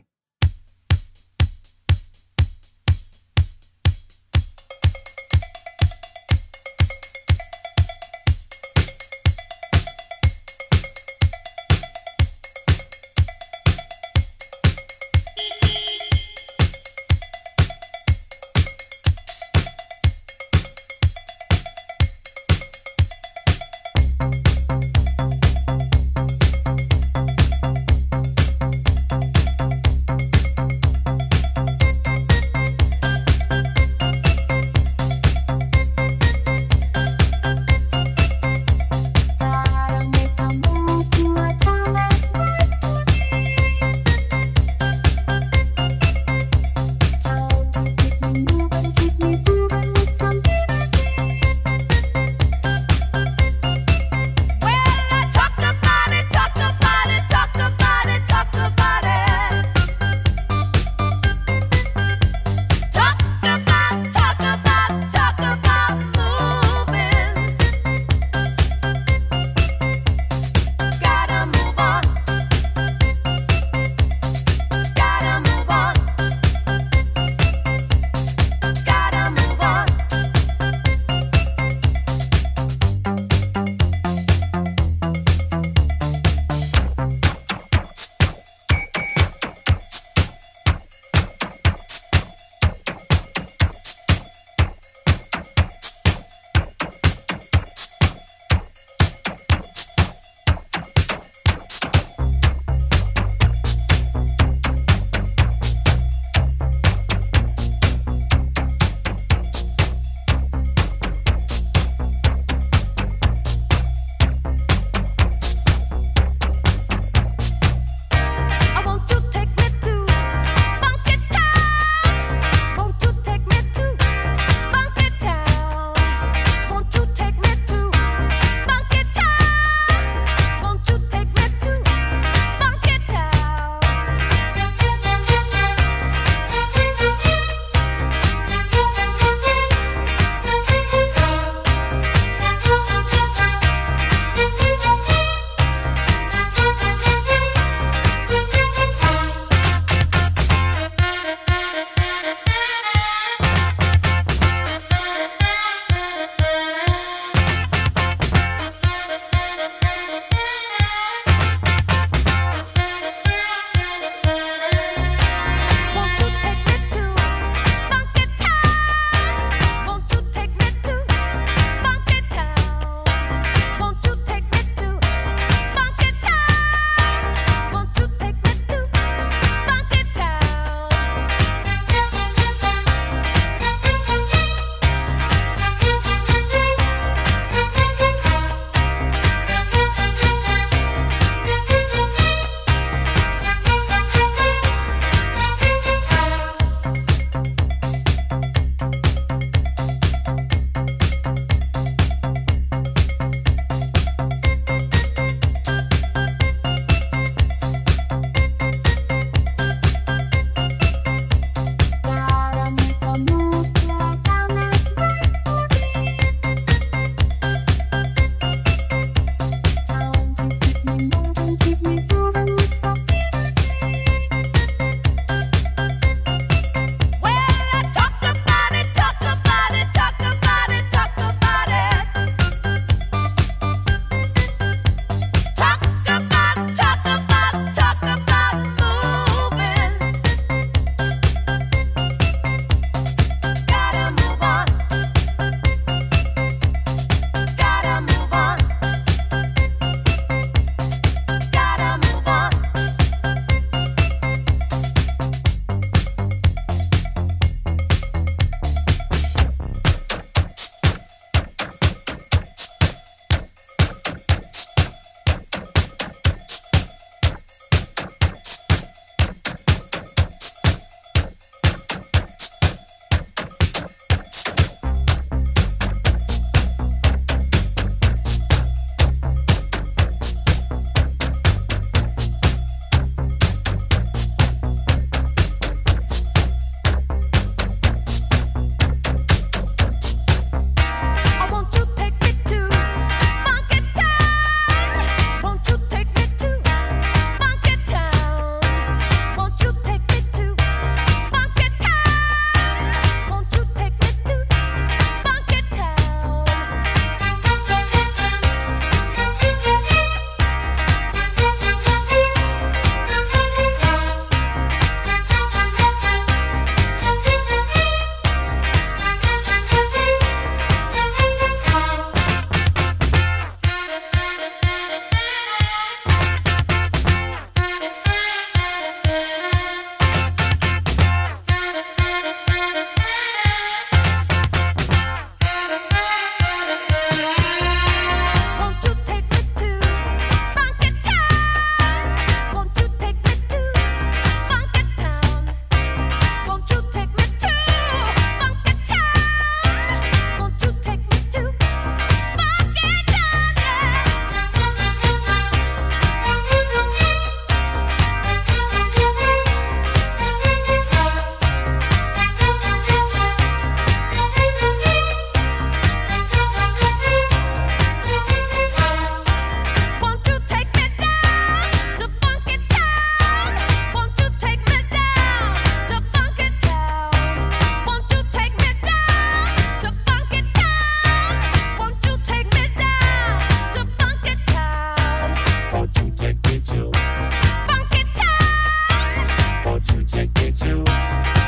Funky 386.89 388.03
town. 388.15 389.63
Won't 389.65 389.91
you 389.91 390.01
take 390.03 390.33
me 390.35 390.51
to? 390.51 391.40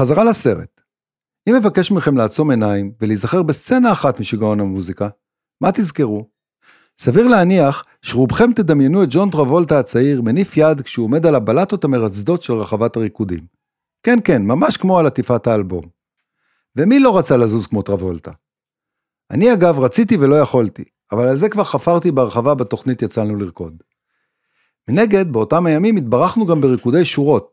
ובחזרה 0.00 0.24
לסרט. 0.24 0.80
אם 1.48 1.56
אבקש 1.56 1.92
מכם 1.92 2.16
לעצום 2.16 2.50
עיניים 2.50 2.92
ולהיזכר 3.00 3.42
בסצנה 3.42 3.92
אחת 3.92 4.20
משיגעון 4.20 4.60
המוזיקה, 4.60 5.08
מה 5.60 5.72
תזכרו? 5.72 6.28
סביר 6.98 7.28
להניח 7.28 7.84
שרובכם 8.02 8.52
תדמיינו 8.52 9.02
את 9.02 9.08
ג'ון 9.10 9.30
טרבולטה 9.30 9.78
הצעיר 9.78 10.22
מניף 10.22 10.56
יד 10.56 10.80
כשהוא 10.80 11.04
עומד 11.04 11.26
על 11.26 11.34
הבלטות 11.34 11.84
המרצדות 11.84 12.42
של 12.42 12.52
רחבת 12.52 12.96
הריקודים. 12.96 13.46
כן 14.02 14.18
כן, 14.24 14.42
ממש 14.42 14.76
כמו 14.76 14.98
על 14.98 15.06
עטיפת 15.06 15.46
האלבום. 15.46 15.84
ומי 16.76 17.00
לא 17.00 17.18
רצה 17.18 17.36
לזוז 17.36 17.66
כמו 17.66 17.82
טרבולטה? 17.82 18.30
אני 19.30 19.52
אגב 19.52 19.78
רציתי 19.78 20.16
ולא 20.16 20.36
יכולתי, 20.36 20.84
אבל 21.12 21.28
על 21.28 21.36
זה 21.36 21.48
כבר 21.48 21.64
חפרתי 21.64 22.10
בהרחבה 22.10 22.54
בתוכנית 22.54 23.02
יצאנו 23.02 23.36
לרקוד. 23.36 23.82
מנגד, 24.88 25.32
באותם 25.32 25.66
הימים 25.66 25.96
התברכנו 25.96 26.46
גם 26.46 26.60
בריקודי 26.60 27.04
שורות, 27.04 27.49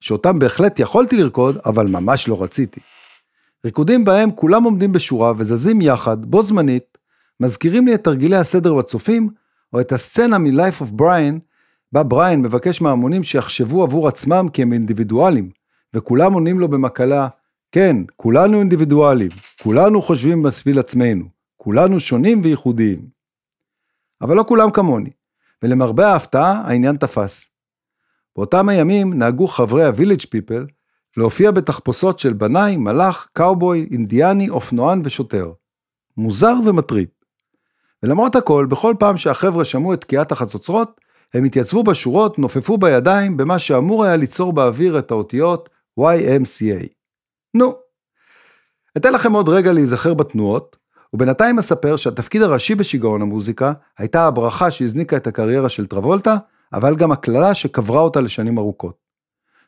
שאותם 0.00 0.38
בהחלט 0.38 0.78
יכולתי 0.78 1.16
לרקוד, 1.16 1.58
אבל 1.66 1.86
ממש 1.86 2.28
לא 2.28 2.42
רציתי. 2.42 2.80
ריקודים 3.64 4.04
בהם 4.04 4.30
כולם 4.30 4.64
עומדים 4.64 4.92
בשורה 4.92 5.32
וזזים 5.36 5.80
יחד, 5.80 6.26
בו 6.26 6.42
זמנית, 6.42 6.98
מזכירים 7.40 7.86
לי 7.86 7.94
את 7.94 8.04
תרגילי 8.04 8.36
הסדר 8.36 8.74
בצופים, 8.74 9.30
או 9.72 9.80
את 9.80 9.92
הסצנה 9.92 10.38
מ-Life 10.38 10.82
of 10.82 11.00
Brian, 11.00 11.38
בה 11.92 12.02
בריין 12.02 12.42
מבקש 12.42 12.80
מההמונים 12.80 13.24
שיחשבו 13.24 13.82
עבור 13.82 14.08
עצמם 14.08 14.46
כי 14.52 14.62
הם 14.62 14.72
אינדיבידואלים, 14.72 15.50
וכולם 15.94 16.32
עונים 16.32 16.60
לו 16.60 16.68
במקלה, 16.68 17.28
כן, 17.72 17.96
כולנו 18.16 18.58
אינדיבידואלים, 18.58 19.30
כולנו 19.62 20.02
חושבים 20.02 20.42
בשביל 20.42 20.78
עצמנו, 20.78 21.24
כולנו 21.56 22.00
שונים 22.00 22.40
וייחודיים. 22.44 23.08
אבל 24.22 24.36
לא 24.36 24.44
כולם 24.48 24.70
כמוני, 24.70 25.10
ולמרבה 25.62 26.12
ההפתעה 26.12 26.62
העניין 26.64 26.96
תפס. 26.96 27.55
באותם 28.36 28.68
הימים 28.68 29.18
נהגו 29.18 29.46
חברי 29.46 29.84
ה-Village 29.84 30.24
People 30.24 30.72
להופיע 31.16 31.50
בתחפושות 31.50 32.18
של 32.18 32.32
בנאי, 32.32 32.76
מלאך, 32.76 33.28
קאובוי, 33.32 33.88
אינדיאני, 33.90 34.48
אופנוען 34.48 35.02
ושוטר. 35.04 35.52
מוזר 36.16 36.54
ומטריד. 36.66 37.08
ולמרות 38.02 38.36
הכל, 38.36 38.66
בכל 38.70 38.94
פעם 38.98 39.16
שהחבר'ה 39.16 39.64
שמעו 39.64 39.94
את 39.94 40.00
תקיעת 40.00 40.32
החצוצרות, 40.32 41.00
הם 41.34 41.44
התייצבו 41.44 41.84
בשורות, 41.84 42.38
נופפו 42.38 42.78
בידיים 42.78 43.36
במה 43.36 43.58
שאמור 43.58 44.04
היה 44.04 44.16
ליצור 44.16 44.52
באוויר 44.52 44.98
את 44.98 45.10
האותיות 45.10 45.68
YMCA. 46.00 46.86
נו. 47.54 47.74
אתן 48.96 49.12
לכם 49.12 49.32
עוד 49.32 49.48
רגע 49.48 49.72
להיזכר 49.72 50.14
בתנועות, 50.14 50.76
ובינתיים 51.12 51.58
אספר 51.58 51.96
שהתפקיד 51.96 52.42
הראשי 52.42 52.74
בשיגעון 52.74 53.22
המוזיקה 53.22 53.72
הייתה 53.98 54.26
הברכה 54.26 54.70
שהזניקה 54.70 55.16
את 55.16 55.26
הקריירה 55.26 55.68
של 55.68 55.86
טרבולטה, 55.86 56.36
אבל 56.72 56.96
גם 56.96 57.12
הקללה 57.12 57.54
שקברה 57.54 58.00
אותה 58.00 58.20
לשנים 58.20 58.58
ארוכות. 58.58 58.96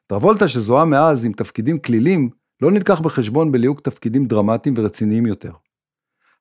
טרבולטה 0.07 0.49
שזוהה 0.49 0.85
מאז 0.85 1.25
עם 1.25 1.33
תפקידים 1.33 1.79
כלילים, 1.79 2.31
לא 2.61 2.71
נלקח 2.71 3.01
בחשבון 3.01 3.53
בליהוק 3.53 3.81
תפקידים 3.81 4.27
דרמטיים 4.27 4.75
ורציניים 4.79 5.27
יותר. 5.27 5.53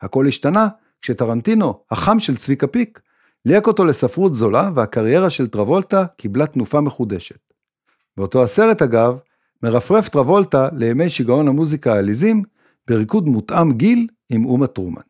הכל 0.02 0.28
השתנה 0.28 0.68
כשטרנטינו, 1.02 1.80
החם 1.92 2.20
של 2.20 2.38
צביקה 2.38 2.68
פיק, 2.68 3.00
ליהק 3.46 3.68
אותו 3.68 3.86
לספרות 3.86 4.36
זולה 4.36 4.70
והקריירה 4.76 5.30
של 5.30 5.48
טרבולטה 5.48 6.06
קיבלה 6.18 6.48
תנופה 6.48 6.82
מחודשת. 6.82 7.54
באותו 8.18 8.44
הסרט 8.44 8.82
אגב, 8.82 9.18
מרפרף 9.64 10.10
טרבולטה 10.10 10.70
לימי 10.74 11.10
שיגעון 11.10 11.48
המוזיקה 11.48 11.94
העליזים 11.94 12.44
בריקוד 12.88 13.28
מותאם 13.28 13.72
גיל 13.72 14.08
עם 14.30 14.46
אומה 14.46 14.68
טרומן. 14.68 15.02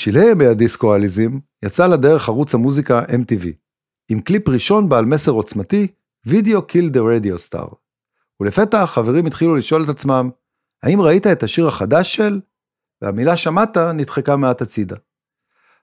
בשלהי 0.00 0.30
ימי 0.30 0.46
הדיסקו 0.46 0.92
האליזם, 0.92 1.38
יצא 1.64 1.86
לדרך 1.86 2.28
ערוץ 2.28 2.54
המוזיקה 2.54 3.02
MTV, 3.04 3.46
עם 4.08 4.20
קליפ 4.20 4.48
ראשון 4.48 4.88
בעל 4.88 5.04
מסר 5.04 5.32
עוצמתי, 5.32 5.86
Video 6.28 6.60
Kill 6.72 6.94
the 6.94 6.98
Radio 6.98 7.50
Star. 7.50 7.74
ולפתע 8.40 8.82
החברים 8.82 9.26
התחילו 9.26 9.56
לשאול 9.56 9.84
את 9.84 9.88
עצמם, 9.88 10.30
האם 10.82 11.00
ראית 11.00 11.26
את 11.26 11.42
השיר 11.42 11.68
החדש 11.68 12.16
של? 12.16 12.40
והמילה 13.02 13.36
שמעת 13.36 13.76
נדחקה 13.76 14.36
מעט 14.36 14.62
הצידה. 14.62 14.96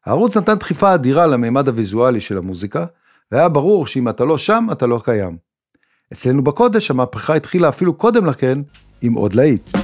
הערוץ 0.06 0.38
נתן 0.38 0.56
דחיפה 0.56 0.94
אדירה 0.94 1.28
למימד 1.28 1.68
הוויזואלי 1.68 2.22
של 2.22 2.38
המוזיקה, 2.38 2.86
והיה 3.32 3.50
ברור 3.50 3.88
שאם 3.88 4.10
אתה 4.10 4.26
לא 4.26 4.38
שם, 4.38 4.68
אתה 4.72 4.88
לא 4.88 5.02
קיים. 5.04 5.38
אצלנו 6.14 6.44
בקודש 6.44 6.92
המהפכה 6.92 7.36
התחילה 7.36 7.70
אפילו 7.70 7.94
קודם 7.94 8.26
לכן, 8.26 8.60
עם 9.02 9.14
עוד 9.14 9.34
להיט. 9.34 9.77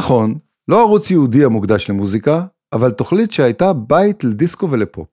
נכון, 0.00 0.38
לא 0.68 0.80
ערוץ 0.80 1.10
יהודי 1.10 1.44
המוקדש 1.44 1.90
למוזיקה, 1.90 2.44
אבל 2.72 2.90
תוכנית 2.90 3.32
שהייתה 3.32 3.72
בית 3.72 4.24
לדיסקו 4.24 4.70
ולפופ. 4.70 5.08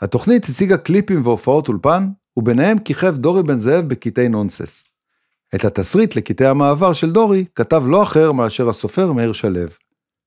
התוכנית 0.00 0.44
הציגה 0.44 0.76
קליפים 0.76 1.26
והופעות 1.26 1.68
אולפן, 1.68 2.08
וביניהם 2.36 2.78
כיכב 2.78 3.16
דורי 3.16 3.42
בן 3.42 3.58
זאב 3.58 3.88
בקטעי 3.88 4.28
נונסס. 4.28 4.84
את 5.54 5.64
התסריט 5.64 6.16
לקטעי 6.16 6.46
המעבר 6.46 6.92
של 6.92 7.12
דורי 7.12 7.44
כתב 7.54 7.82
לא 7.86 8.02
אחר 8.02 8.32
מאשר 8.32 8.68
הסופר 8.68 9.12
מאיר 9.12 9.32
שלו. 9.32 9.60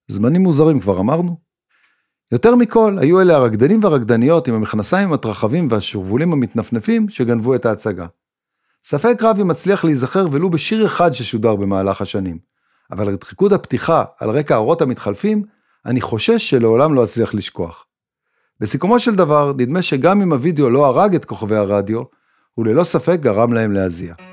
זמנים 0.07 0.41
מוזרים 0.41 0.80
כבר 0.80 0.99
אמרנו? 0.99 1.38
יותר 2.32 2.55
מכל, 2.55 2.97
היו 2.99 3.22
אלה 3.22 3.36
הרקדנים 3.36 3.84
והרקדניות 3.84 4.47
עם 4.47 4.53
המכנסיים 4.53 5.09
המתרחבים 5.09 5.68
והשרוולים 5.72 6.34
המתנפנפים 6.34 7.09
שגנבו 7.09 7.55
את 7.55 7.65
ההצגה. 7.65 8.07
ספק 8.84 9.18
רב 9.22 9.39
אם 9.39 9.47
מצליח 9.47 9.86
להיזכר 9.86 10.26
ולו 10.32 10.49
בשיר 10.49 10.86
אחד 10.86 11.11
ששודר 11.13 11.55
במהלך 11.55 12.01
השנים, 12.01 12.57
אבל 12.91 13.13
את 13.13 13.23
ריקוד 13.29 13.53
הפתיחה 13.53 14.03
על 14.19 14.29
רקע 14.29 14.55
האורות 14.55 14.81
המתחלפים, 14.81 15.43
אני 15.85 16.01
חושש 16.01 16.49
שלעולם 16.49 16.93
לא 16.93 17.03
אצליח 17.03 17.33
לשכוח. 17.33 17.85
בסיכומו 18.59 18.99
של 18.99 19.15
דבר, 19.15 19.53
נדמה 19.57 19.81
שגם 19.81 20.21
אם 20.21 20.33
הוידאו 20.33 20.69
לא 20.69 20.85
הרג 20.85 21.15
את 21.15 21.25
כוכבי 21.25 21.55
הרדיו, 21.55 22.03
הוא 22.53 22.65
ללא 22.65 22.83
ספק 22.83 23.19
גרם 23.19 23.53
להם 23.53 23.71
להזיע. 23.71 24.26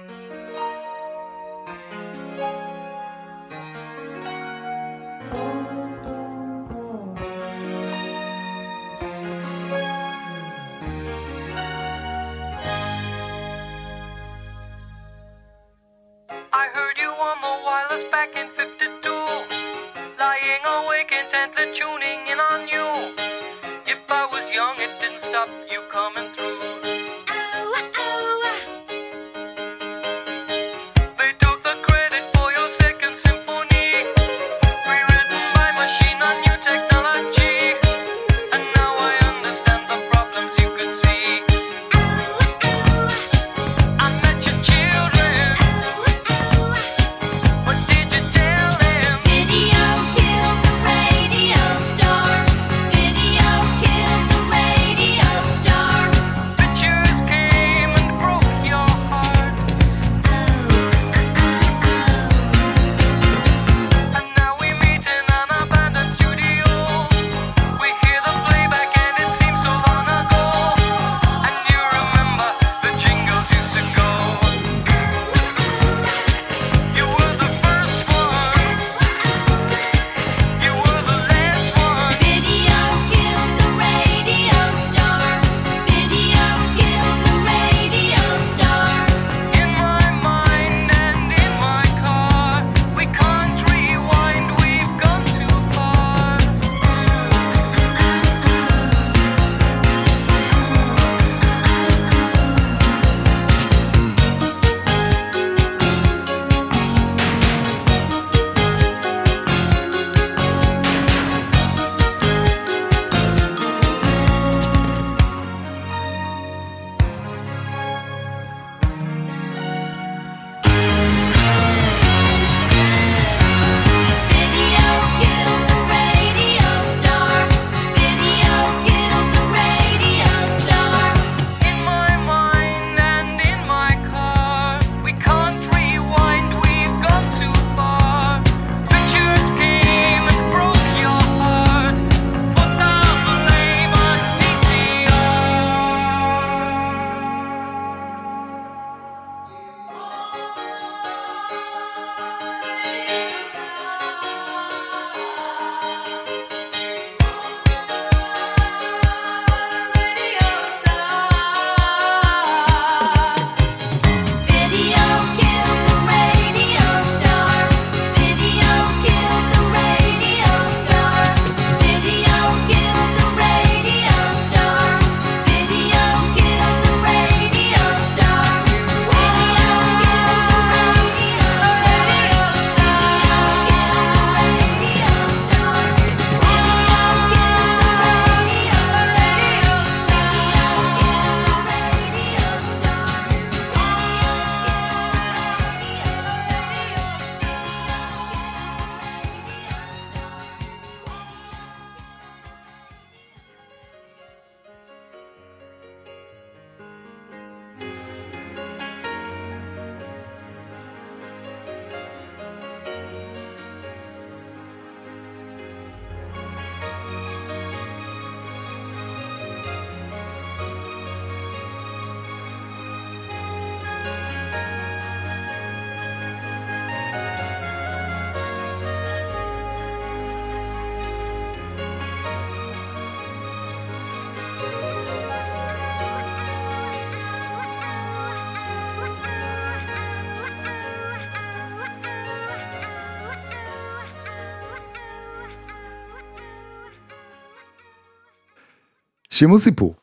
שימו 249.35 249.59
סיפור. 249.59 249.95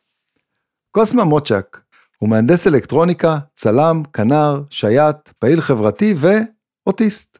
קוסמה 0.91 1.23
מוצ'ק 1.23 1.79
הוא 2.17 2.29
מהנדס 2.29 2.67
אלקטרוניקה, 2.67 3.39
צלם, 3.53 4.03
כנר, 4.13 4.61
שייט, 4.69 5.29
פעיל 5.39 5.61
חברתי 5.61 6.15
ואוטיסט. 6.17 7.37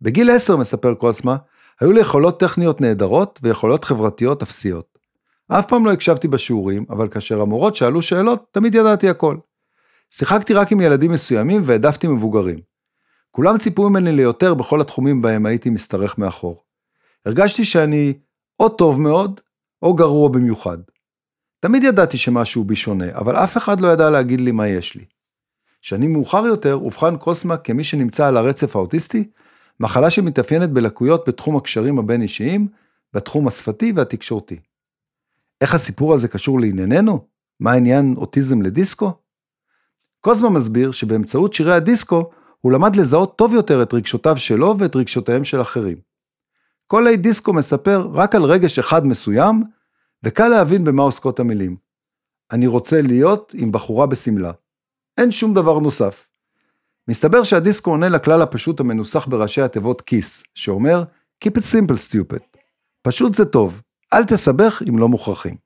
בגיל 0.00 0.30
10, 0.30 0.56
מספר 0.56 0.94
קוסמה, 0.94 1.36
היו 1.80 1.92
לי 1.92 2.00
יכולות 2.00 2.40
טכניות 2.40 2.80
נהדרות 2.80 3.40
ויכולות 3.42 3.84
חברתיות 3.84 4.42
אפסיות. 4.42 4.98
אף 5.48 5.66
פעם 5.66 5.86
לא 5.86 5.92
הקשבתי 5.92 6.28
בשיעורים, 6.28 6.84
אבל 6.90 7.08
כאשר 7.08 7.40
המורות 7.40 7.76
שאלו 7.76 8.02
שאלות, 8.02 8.44
תמיד 8.50 8.74
ידעתי 8.74 9.08
הכל. 9.08 9.36
שיחקתי 10.10 10.54
רק 10.54 10.72
עם 10.72 10.80
ילדים 10.80 11.12
מסוימים 11.12 11.62
והעדפתי 11.64 12.06
מבוגרים. 12.06 12.58
כולם 13.30 13.58
ציפו 13.58 13.90
ממני 13.90 14.12
ליותר 14.12 14.54
בכל 14.54 14.80
התחומים 14.80 15.22
בהם 15.22 15.46
הייתי 15.46 15.70
משתרך 15.70 16.18
מאחור. 16.18 16.62
הרגשתי 17.26 17.64
שאני 17.64 18.14
או 18.60 18.68
טוב 18.68 19.00
מאוד, 19.00 19.40
או 19.82 19.94
גרוע 19.94 20.28
במיוחד. 20.28 20.78
תמיד 21.62 21.84
ידעתי 21.84 22.18
שמשהו 22.18 22.64
בי 22.64 22.76
שונה, 22.76 23.04
אבל 23.14 23.36
אף 23.36 23.56
אחד 23.56 23.80
לא 23.80 23.88
ידע 23.88 24.10
להגיד 24.10 24.40
לי 24.40 24.52
מה 24.52 24.68
יש 24.68 24.94
לי. 24.94 25.04
שנים 25.80 26.12
מאוחר 26.12 26.46
יותר 26.46 26.74
אובחן 26.74 27.16
קוסמה 27.16 27.56
כמי 27.56 27.84
שנמצא 27.84 28.26
על 28.26 28.36
הרצף 28.36 28.76
האוטיסטי, 28.76 29.28
מחלה 29.80 30.10
שמתאפיינת 30.10 30.70
בלקויות 30.70 31.28
בתחום 31.28 31.56
הקשרים 31.56 31.98
הבין-אישיים, 31.98 32.68
בתחום 33.12 33.48
השפתי 33.48 33.92
והתקשורתי. 33.96 34.58
איך 35.60 35.74
הסיפור 35.74 36.14
הזה 36.14 36.28
קשור 36.28 36.60
לענייננו? 36.60 37.26
מה 37.60 37.72
העניין 37.72 38.14
אוטיזם 38.16 38.62
לדיסקו? 38.62 39.12
קוזמה 40.20 40.50
מסביר 40.50 40.92
שבאמצעות 40.92 41.54
שירי 41.54 41.74
הדיסקו 41.74 42.30
הוא 42.60 42.72
למד 42.72 42.96
לזהות 42.96 43.38
טוב 43.38 43.54
יותר 43.54 43.82
את 43.82 43.94
רגשותיו 43.94 44.36
שלו 44.36 44.78
ואת 44.78 44.96
רגשותיהם 44.96 45.44
של 45.44 45.62
אחרים. 45.62 45.96
כל 46.86 47.06
אי 47.06 47.16
דיסקו 47.16 47.52
מספר 47.52 48.08
רק 48.12 48.34
על 48.34 48.42
רגש 48.42 48.78
אחד 48.78 49.06
מסוים, 49.06 49.62
וקל 50.24 50.48
להבין 50.48 50.84
במה 50.84 51.02
עוסקות 51.02 51.40
המילים. 51.40 51.76
אני 52.50 52.66
רוצה 52.66 53.02
להיות 53.02 53.54
עם 53.58 53.72
בחורה 53.72 54.06
בשמלה. 54.06 54.52
אין 55.18 55.30
שום 55.30 55.54
דבר 55.54 55.78
נוסף. 55.78 56.28
מסתבר 57.08 57.44
שהדיסקו 57.44 57.90
עונה 57.90 58.08
לכלל 58.08 58.42
הפשוט 58.42 58.80
המנוסח 58.80 59.26
בראשי 59.26 59.62
התיבות 59.62 60.00
כיס, 60.00 60.44
שאומר 60.54 61.04
Keep 61.44 61.58
it 61.58 61.64
simple 61.64 61.96
stupid. 61.96 62.58
פשוט 63.02 63.34
זה 63.34 63.44
טוב, 63.44 63.82
אל 64.12 64.24
תסבך 64.24 64.82
אם 64.88 64.98
לא 64.98 65.08
מוכרחים. 65.08 65.56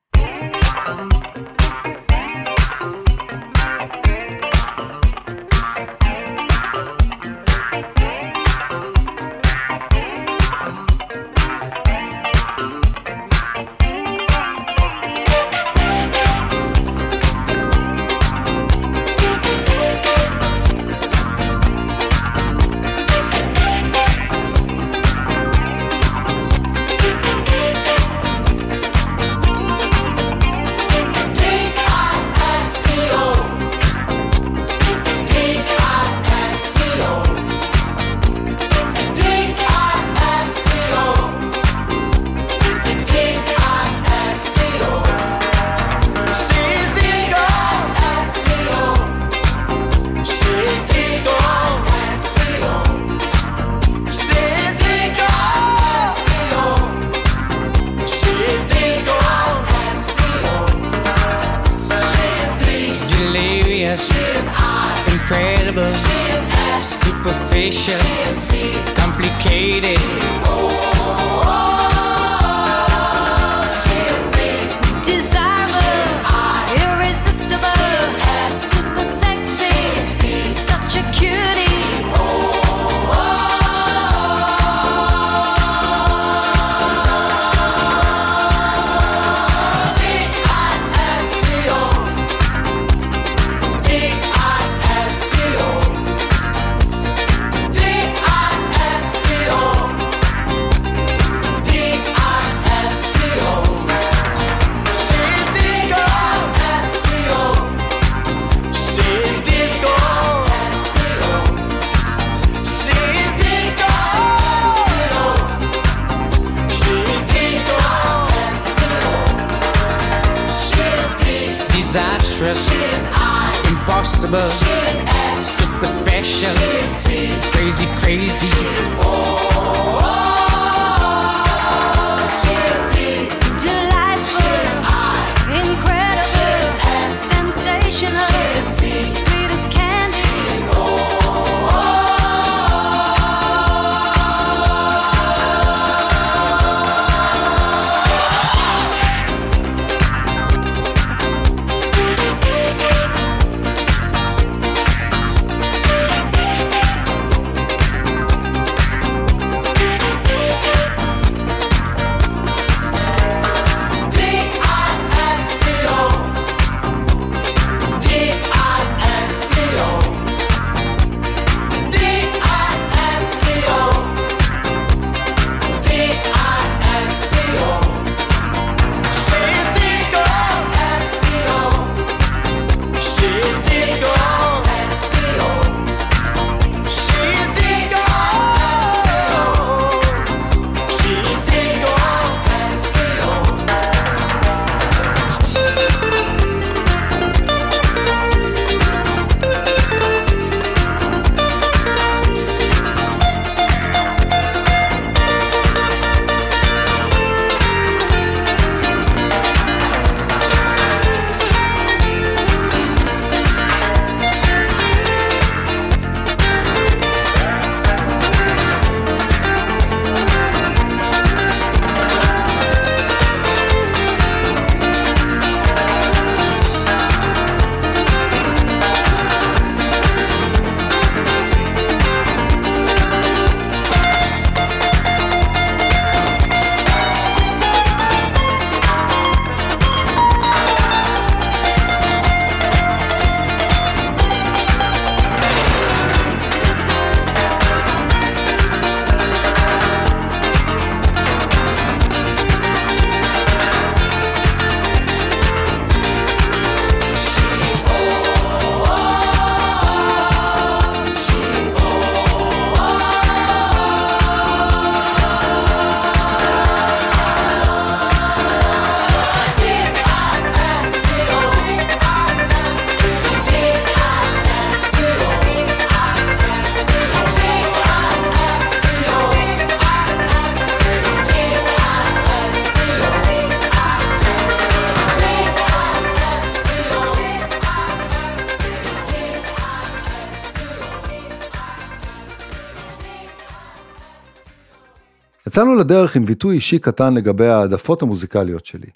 יצאנו 295.57 295.74
לדרך 295.74 296.16
עם 296.16 296.24
ויתוי 296.26 296.54
אישי 296.54 296.78
קטן 296.78 297.14
לגבי 297.14 297.46
העדפות 297.46 298.02
המוזיקליות 298.02 298.66
שלי. 298.66 298.86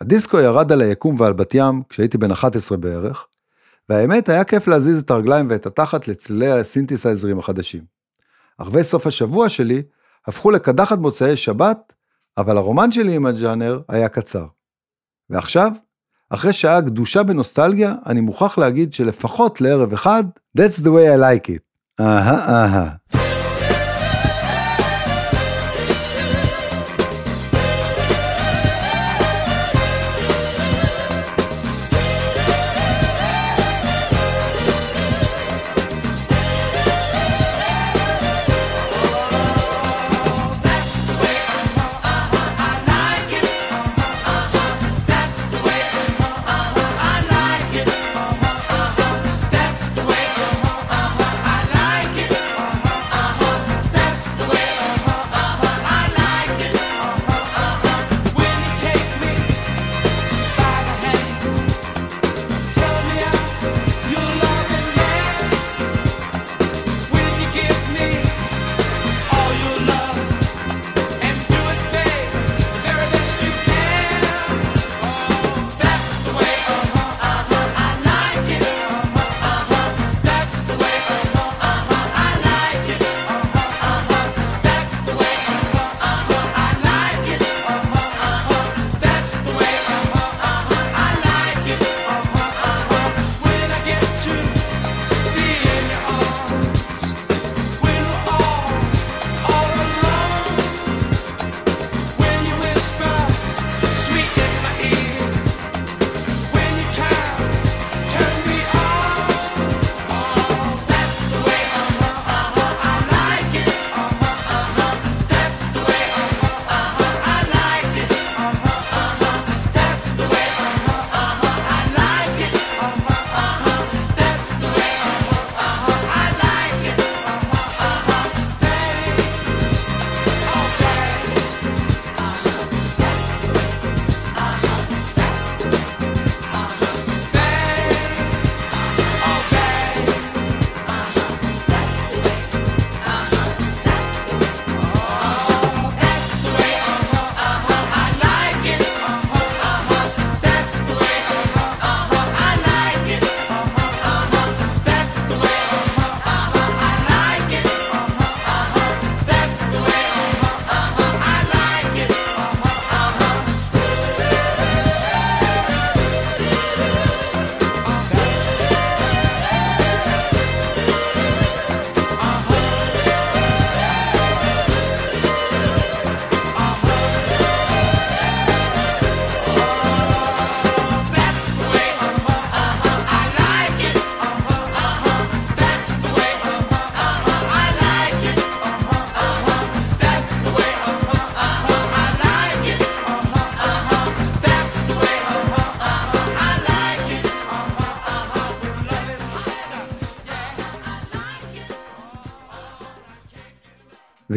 הדיסקו 0.00 0.38
ירד 0.38 0.72
על 0.72 0.80
היקום 0.80 1.14
ועל 1.18 1.32
בת 1.32 1.54
ים 1.54 1.82
כשהייתי 1.88 2.18
בן 2.18 2.30
11 2.30 2.78
בערך, 2.78 3.26
והאמת 3.88 4.28
היה 4.28 4.44
כיף 4.44 4.68
להזיז 4.68 4.98
את 4.98 5.10
הרגליים 5.10 5.46
ואת 5.50 5.66
התחת 5.66 6.08
לצלילי 6.08 6.50
הסינתסייזרים 6.50 7.38
החדשים. 7.38 7.84
ערבי 8.58 8.84
סוף 8.84 9.06
השבוע 9.06 9.48
שלי 9.48 9.82
הפכו 10.26 10.50
לקדחת 10.50 10.98
מוצאי 10.98 11.36
שבת, 11.36 11.92
אבל 12.36 12.56
הרומן 12.56 12.92
שלי 12.92 13.14
עם 13.14 13.26
הג'אנר 13.26 13.80
היה 13.88 14.08
קצר. 14.08 14.46
ועכשיו, 15.30 15.72
אחרי 16.30 16.52
שעה 16.52 16.80
גדושה 16.80 17.22
בנוסטלגיה, 17.22 17.94
אני 18.06 18.20
מוכרח 18.20 18.58
להגיד 18.58 18.92
שלפחות 18.92 19.60
לערב 19.60 19.92
אחד, 19.92 20.24
That's 20.58 20.80
the 20.80 20.88
way 20.88 21.08
I 21.16 21.20
like 21.20 21.50
it. 21.50 21.62
אהה 22.00 22.48
אהה. 22.48 23.27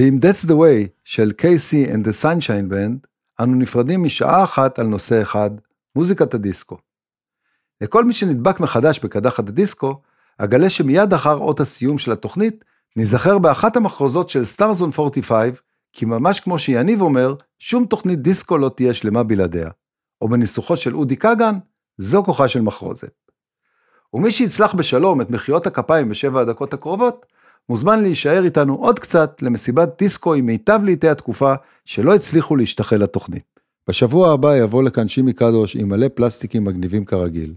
ועם 0.01 0.19
That's 0.21 0.45
the 0.45 0.53
way 0.53 0.89
של 1.03 1.31
קייסי 1.31 1.93
and 1.93 2.07
the 2.07 2.23
Sunshine 2.23 2.71
Band, 2.71 3.07
אנו 3.39 3.55
נפרדים 3.55 4.03
משעה 4.03 4.43
אחת 4.43 4.79
על 4.79 4.85
נושא 4.85 5.21
אחד, 5.21 5.49
מוזיקת 5.95 6.33
הדיסקו. 6.33 6.77
לכל 7.81 8.05
מי 8.05 8.13
שנדבק 8.13 8.59
מחדש 8.59 8.99
בקדחת 8.99 9.49
הדיסקו, 9.49 10.01
אגלה 10.37 10.69
שמיד 10.69 11.13
אחר 11.13 11.33
אות 11.37 11.59
הסיום 11.59 11.97
של 11.97 12.11
התוכנית, 12.11 12.63
ניזכר 12.95 13.37
באחת 13.37 13.75
המחרוזות 13.75 14.29
של 14.29 14.45
סטארזון 14.45 14.91
45, 14.99 15.57
כי 15.93 16.05
ממש 16.05 16.39
כמו 16.39 16.59
שיניב 16.59 17.01
אומר, 17.01 17.35
שום 17.59 17.85
תוכנית 17.85 18.21
דיסקו 18.21 18.57
לא 18.57 18.69
תהיה 18.69 18.93
שלמה 18.93 19.23
בלעדיה. 19.23 19.69
או 20.21 20.29
בניסוחו 20.29 20.77
של 20.77 20.95
אודי 20.95 21.17
כגן, 21.17 21.57
זו 21.97 22.23
כוחה 22.23 22.47
של 22.47 22.61
מחרוזת. 22.61 23.13
ומי 24.13 24.31
שיצלח 24.31 24.73
בשלום 24.73 25.21
את 25.21 25.29
מחיאות 25.29 25.67
הכפיים 25.67 26.09
בשבע 26.09 26.41
הדקות 26.41 26.73
הקרובות, 26.73 27.25
מוזמן 27.71 28.01
להישאר 28.01 28.43
איתנו 28.45 28.75
עוד 28.75 28.99
קצת 28.99 29.41
למסיבת 29.41 29.89
דיסקו 29.99 30.33
עם 30.33 30.45
מיטב 30.45 30.79
לעיתי 30.83 31.09
התקופה 31.09 31.53
שלא 31.85 32.15
הצליחו 32.15 32.55
להשתחל 32.55 32.95
לתוכנית. 32.95 33.59
בשבוע 33.87 34.31
הבא 34.31 34.57
יבוא 34.57 34.83
לכאן 34.83 35.07
שימי 35.07 35.33
קדוש 35.33 35.75
עם 35.75 35.89
מלא 35.89 36.07
פלסטיקים 36.07 36.63
מגניבים 36.63 37.05
כרגיל. 37.05 37.53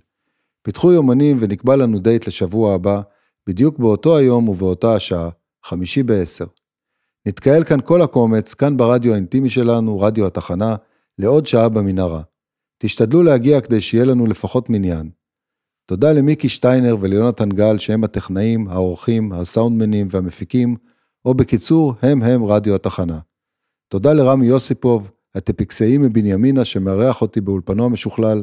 פיתחו 0.62 0.92
יומנים 0.92 1.36
ונקבע 1.40 1.76
לנו 1.76 1.98
דייט 1.98 2.26
לשבוע 2.26 2.74
הבא, 2.74 3.00
בדיוק 3.46 3.78
באותו 3.78 4.16
היום 4.16 4.48
ובאותה 4.48 4.94
השעה, 4.94 5.28
חמישי 5.64 6.02
בעשר. 6.02 6.46
נתקהל 7.26 7.64
כאן 7.64 7.80
כל 7.84 8.02
הקומץ, 8.02 8.54
כאן 8.54 8.76
ברדיו 8.76 9.12
האינטימי 9.12 9.48
שלנו, 9.48 10.00
רדיו 10.00 10.26
התחנה, 10.26 10.76
לעוד 11.18 11.46
שעה 11.46 11.68
במנהרה. 11.68 12.22
תשתדלו 12.78 13.22
להגיע 13.22 13.60
כדי 13.60 13.80
שיהיה 13.80 14.04
לנו 14.04 14.26
לפחות 14.26 14.70
מניין. 14.70 15.10
תודה 15.86 16.12
למיקי 16.12 16.48
שטיינר 16.48 16.96
וליונתן 17.00 17.48
גל 17.48 17.78
שהם 17.78 18.04
הטכנאים, 18.04 18.68
העורכים, 18.68 19.32
הסאונדמנים 19.32 20.08
והמפיקים, 20.10 20.76
או 21.24 21.34
בקיצור, 21.34 21.94
הם 22.02 22.22
הם 22.22 22.44
רדיו 22.44 22.74
התחנה. 22.74 23.18
תודה 23.88 24.12
לרמי 24.12 24.46
יוסיפוב, 24.46 25.10
הטפיקסאי 25.34 25.98
מבנימינה 25.98 26.64
שמארח 26.64 27.22
אותי 27.22 27.40
באולפנו 27.40 27.84
המשוכלל. 27.84 28.42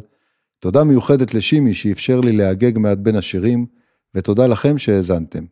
תודה 0.59 0.83
מיוחדת 0.83 1.33
לשימי 1.33 1.73
שאפשר 1.73 2.19
לי 2.19 2.31
להגג 2.31 2.77
מעט 2.77 2.97
בין 2.97 3.15
השירים, 3.15 3.65
ותודה 4.15 4.47
לכם 4.47 4.77
שהאזנתם. 4.77 5.45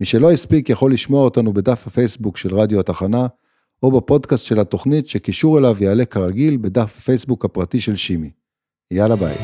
מי 0.00 0.06
שלא 0.06 0.32
הספיק 0.32 0.70
יכול 0.70 0.92
לשמוע 0.92 1.24
אותנו 1.24 1.52
בדף 1.52 1.86
הפייסבוק 1.86 2.36
של 2.36 2.54
רדיו 2.54 2.80
התחנה, 2.80 3.26
או 3.82 3.92
בפודקאסט 3.92 4.44
של 4.44 4.60
התוכנית 4.60 5.06
שקישור 5.06 5.58
אליו 5.58 5.76
יעלה 5.80 6.04
כרגיל 6.04 6.56
בדף 6.56 6.94
הפייסבוק 6.98 7.44
הפרטי 7.44 7.80
של 7.80 7.94
שימי. 7.94 8.30
יאללה 8.90 9.16
ביי. 9.16 9.34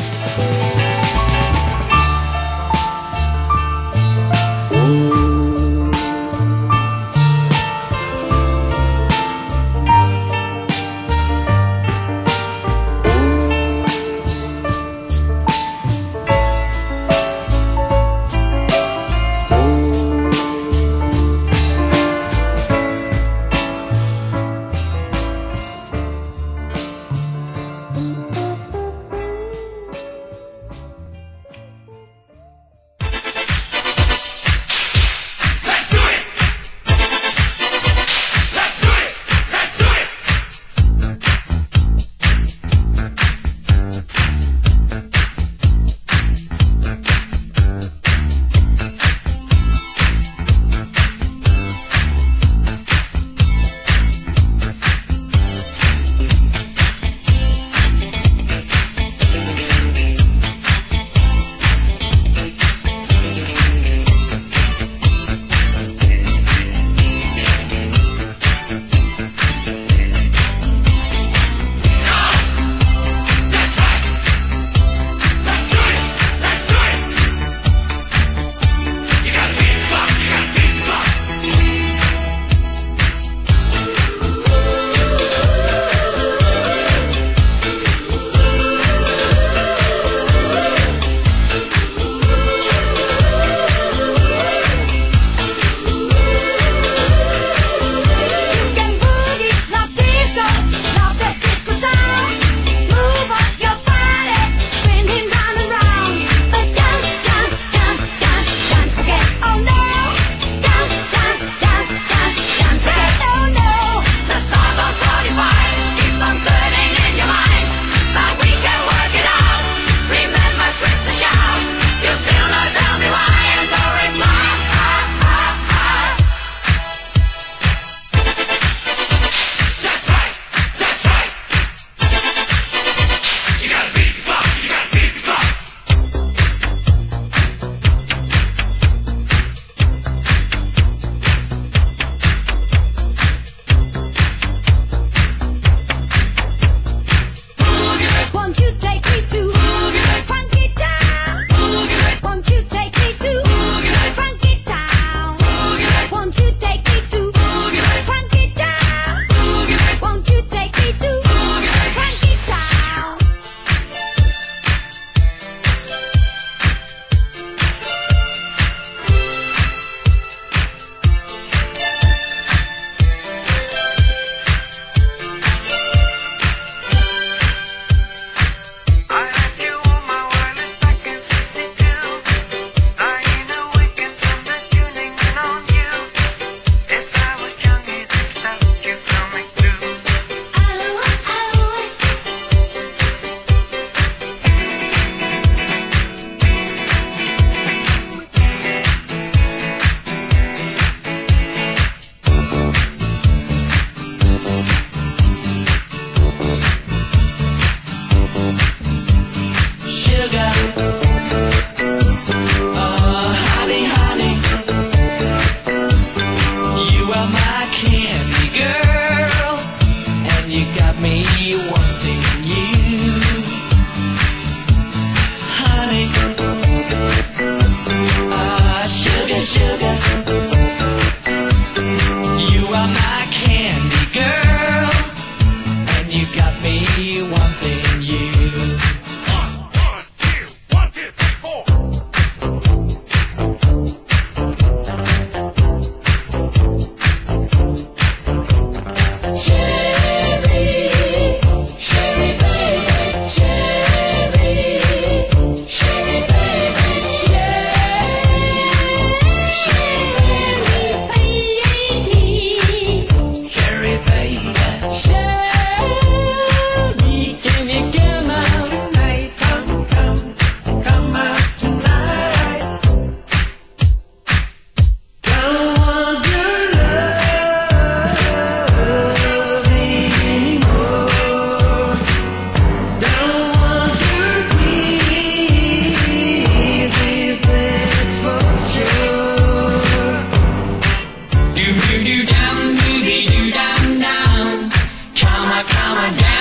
Come 295.68 296.14
again. 296.14 296.33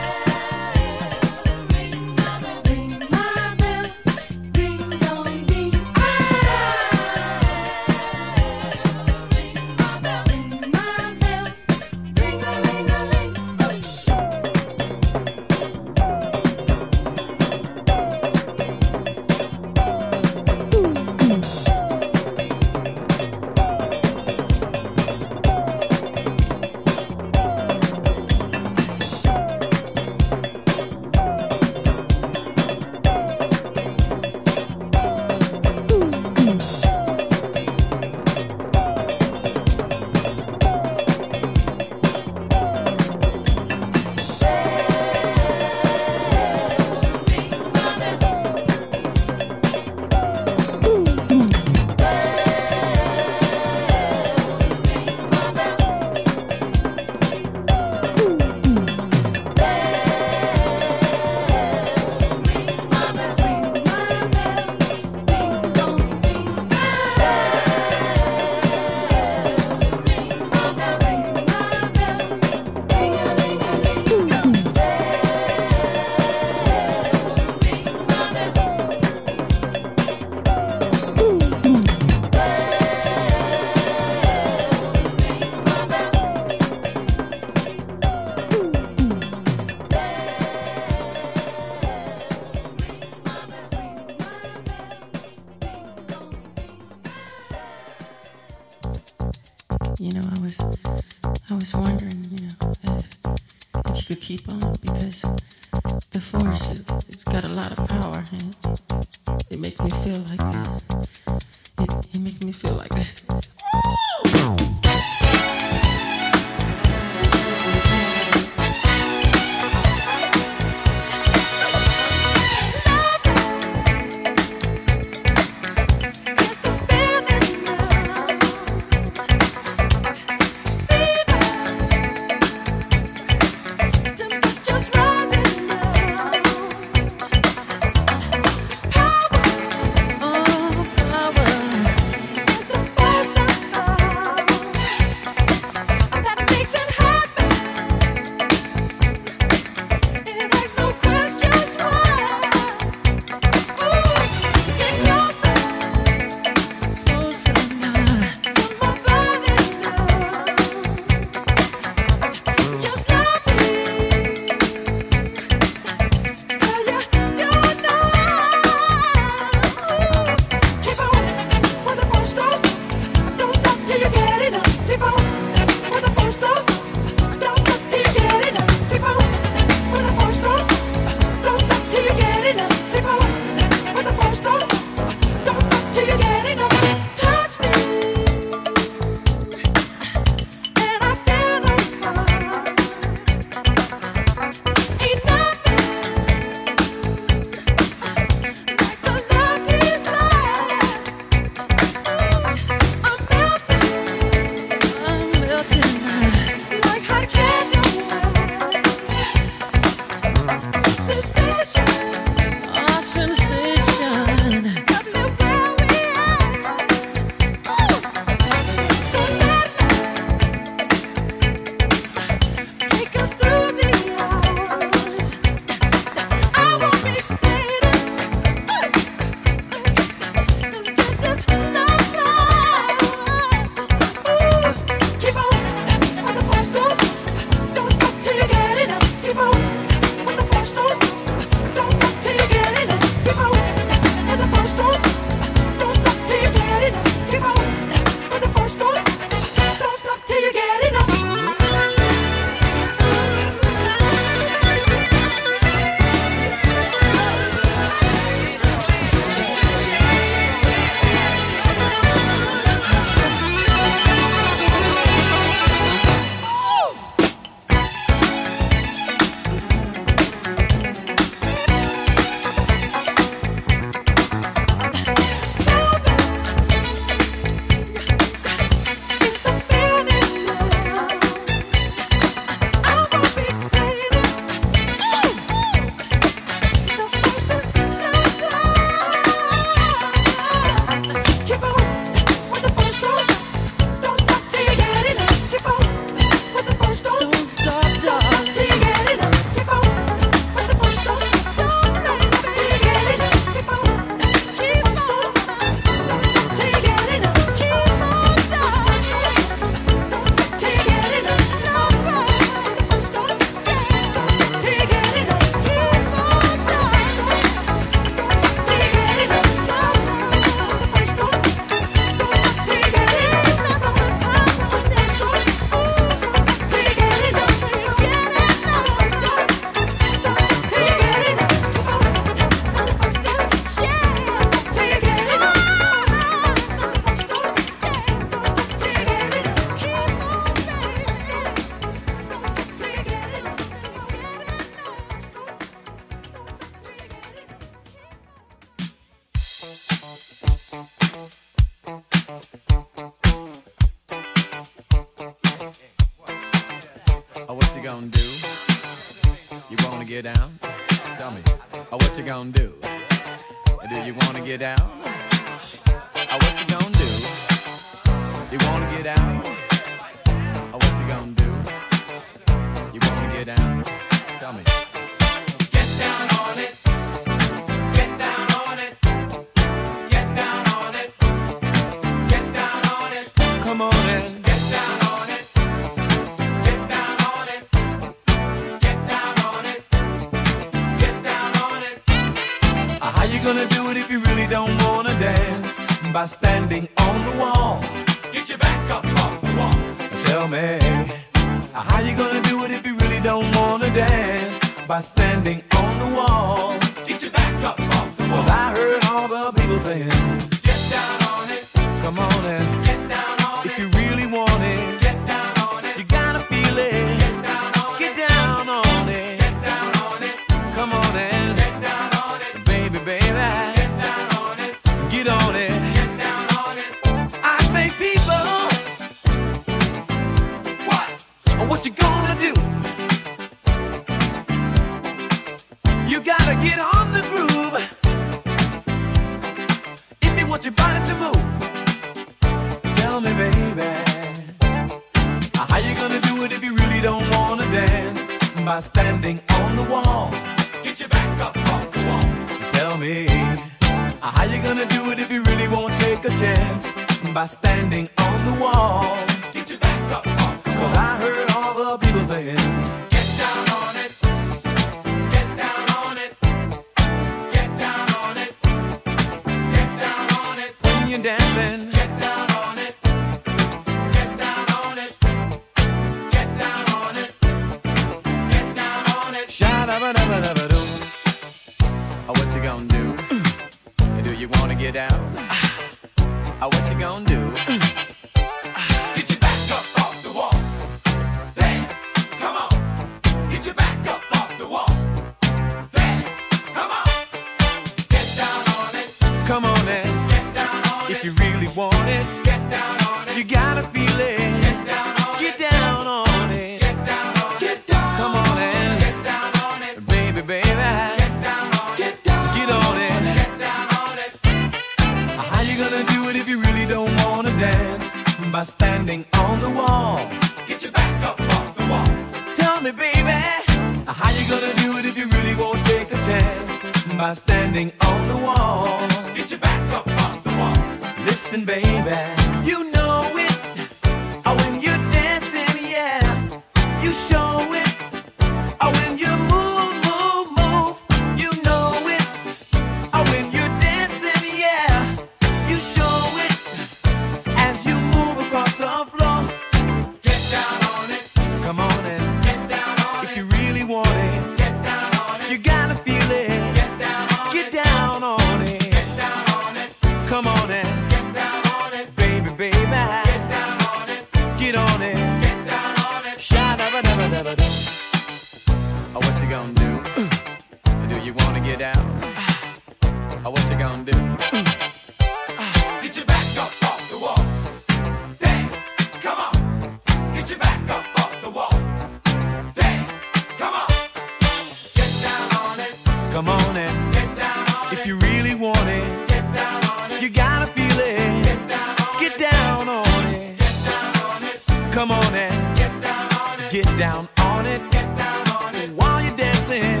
down 597.01 597.27
on 597.39 597.65
it. 597.65 597.81
Get 597.91 598.15
down 598.15 598.47
on 598.49 598.75
it 598.75 598.91
while 598.91 599.19
you're 599.23 599.35
dancing. 599.35 600.00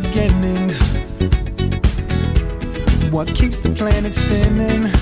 Beginnings. 0.00 0.78
What 3.10 3.28
keeps 3.34 3.58
the 3.60 3.72
planet 3.74 4.14
spinning? 4.14 4.97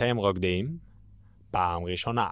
ואתם 0.00 0.16
רוקדים 0.16 0.76
פעם 1.50 1.84
ראשונה. 1.84 2.28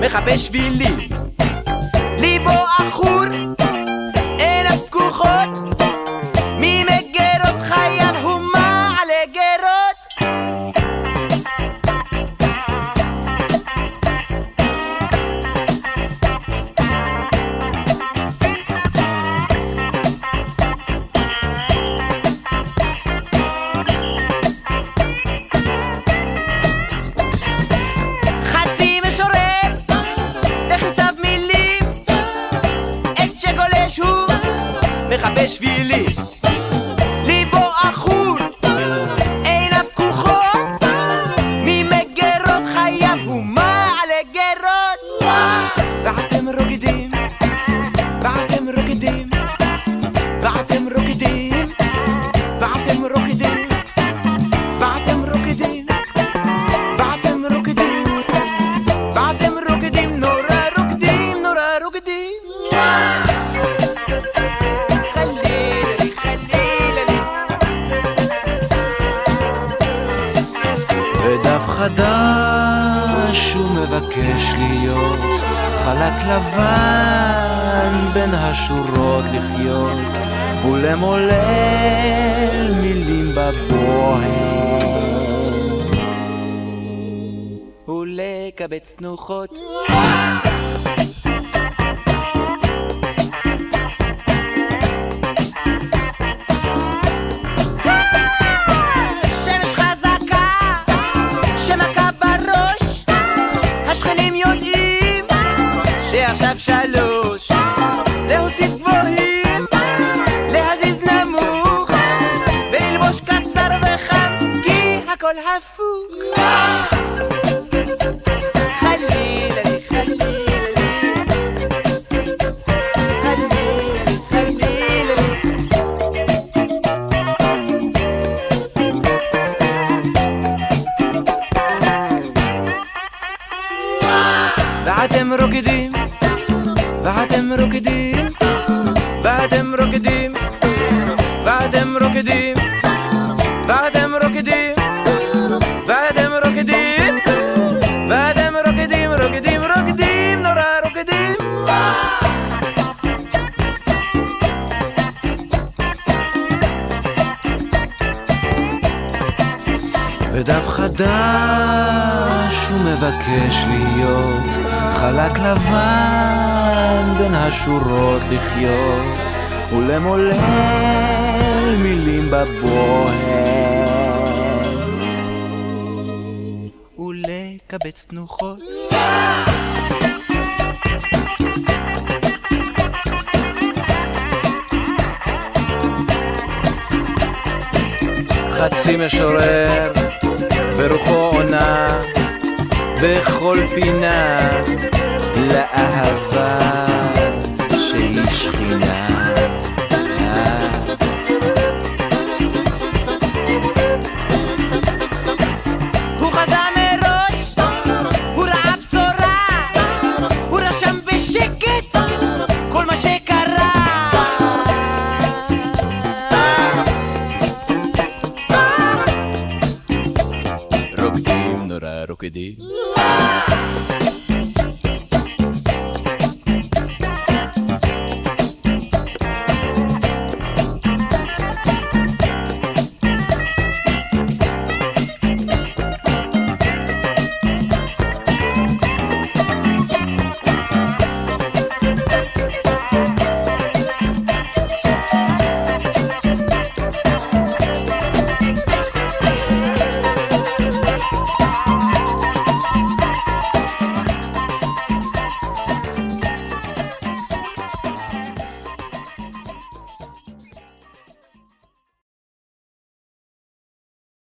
מחפש 0.00 0.46
שבילים 0.46 1.17